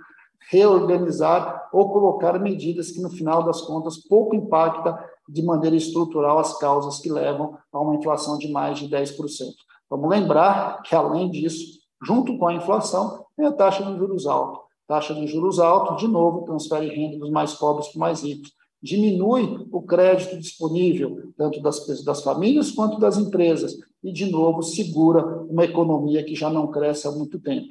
reorganizar 0.51 1.69
ou 1.73 1.91
colocar 1.91 2.39
medidas 2.41 2.91
que, 2.91 3.01
no 3.01 3.11
final 3.11 3.45
das 3.45 3.61
contas, 3.61 3.97
pouco 3.97 4.35
impacta 4.35 4.99
de 5.29 5.43
maneira 5.43 5.77
estrutural 5.77 6.41
as 6.41 6.59
causas 6.59 6.99
que 6.99 7.11
levam 7.11 7.57
a 7.73 7.81
uma 7.81 7.95
inflação 7.95 8.37
de 8.37 8.51
mais 8.51 8.79
de 8.79 8.89
10%. 8.89 9.17
Vamos 9.89 10.11
lembrar 10.11 10.83
que, 10.83 10.95
além 10.95 11.31
disso, 11.31 11.79
junto 12.05 12.37
com 12.37 12.49
a 12.49 12.55
inflação, 12.55 13.25
tem 13.37 13.47
a 13.47 13.53
taxa 13.53 13.85
de 13.85 13.97
juros 13.97 14.27
alta 14.27 14.70
taxa 14.91 15.15
de 15.15 15.25
juros 15.29 15.61
alta, 15.61 15.95
de 15.95 16.09
novo, 16.09 16.45
transfere 16.45 16.89
renda 16.89 17.17
dos 17.17 17.31
mais 17.31 17.55
pobres 17.55 17.87
para 17.87 17.93
os 17.93 17.97
mais 17.97 18.23
ricos. 18.25 18.53
Diminui 18.83 19.69
o 19.71 19.81
crédito 19.81 20.37
disponível, 20.37 21.33
tanto 21.37 21.63
das, 21.63 21.87
das 22.05 22.25
famílias 22.25 22.73
quanto 22.73 22.99
das 22.99 23.17
empresas, 23.17 23.79
e, 24.03 24.13
de 24.13 24.29
novo, 24.29 24.65
segura 24.65 25.25
uma 25.49 25.65
economia 25.65 26.25
que 26.25 26.35
já 26.35 26.51
não 26.51 26.73
cresce 26.73 27.07
há 27.07 27.13
muito 27.13 27.39
tempo. 27.39 27.69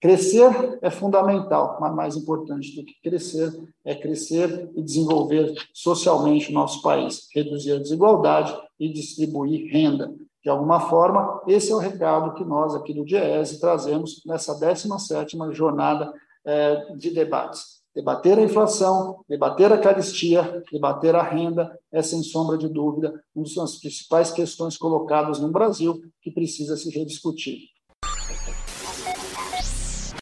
Crescer 0.00 0.78
é 0.80 0.88
fundamental, 0.88 1.78
mas 1.80 1.94
mais 1.96 2.16
importante 2.16 2.76
do 2.76 2.84
que 2.84 2.94
crescer 3.02 3.52
é 3.84 3.96
crescer 3.96 4.70
e 4.76 4.82
desenvolver 4.82 5.52
socialmente 5.74 6.50
o 6.50 6.54
nosso 6.54 6.80
país, 6.80 7.26
reduzir 7.34 7.72
a 7.72 7.78
desigualdade 7.78 8.56
e 8.78 8.88
distribuir 8.88 9.68
renda. 9.72 10.14
De 10.44 10.48
alguma 10.48 10.78
forma, 10.78 11.42
esse 11.48 11.72
é 11.72 11.74
o 11.74 11.78
recado 11.78 12.34
que 12.34 12.44
nós 12.44 12.72
aqui 12.72 12.94
do 12.94 13.04
DIESE 13.04 13.58
trazemos 13.58 14.22
nessa 14.24 14.56
17ª 14.58 15.52
jornada 15.52 16.12
de 16.96 17.10
debates. 17.10 17.82
Debater 17.94 18.38
a 18.38 18.42
inflação, 18.42 19.22
debater 19.28 19.70
a 19.70 19.78
caristia, 19.78 20.62
debater 20.72 21.14
a 21.14 21.22
renda 21.22 21.78
é, 21.92 22.00
sem 22.00 22.22
sombra 22.22 22.56
de 22.56 22.66
dúvida, 22.66 23.22
uma 23.34 23.44
das 23.44 23.78
principais 23.78 24.30
questões 24.30 24.78
colocadas 24.78 25.38
no 25.38 25.50
Brasil 25.50 26.00
que 26.22 26.30
precisa 26.30 26.74
se 26.76 26.88
rediscutir. 26.90 27.71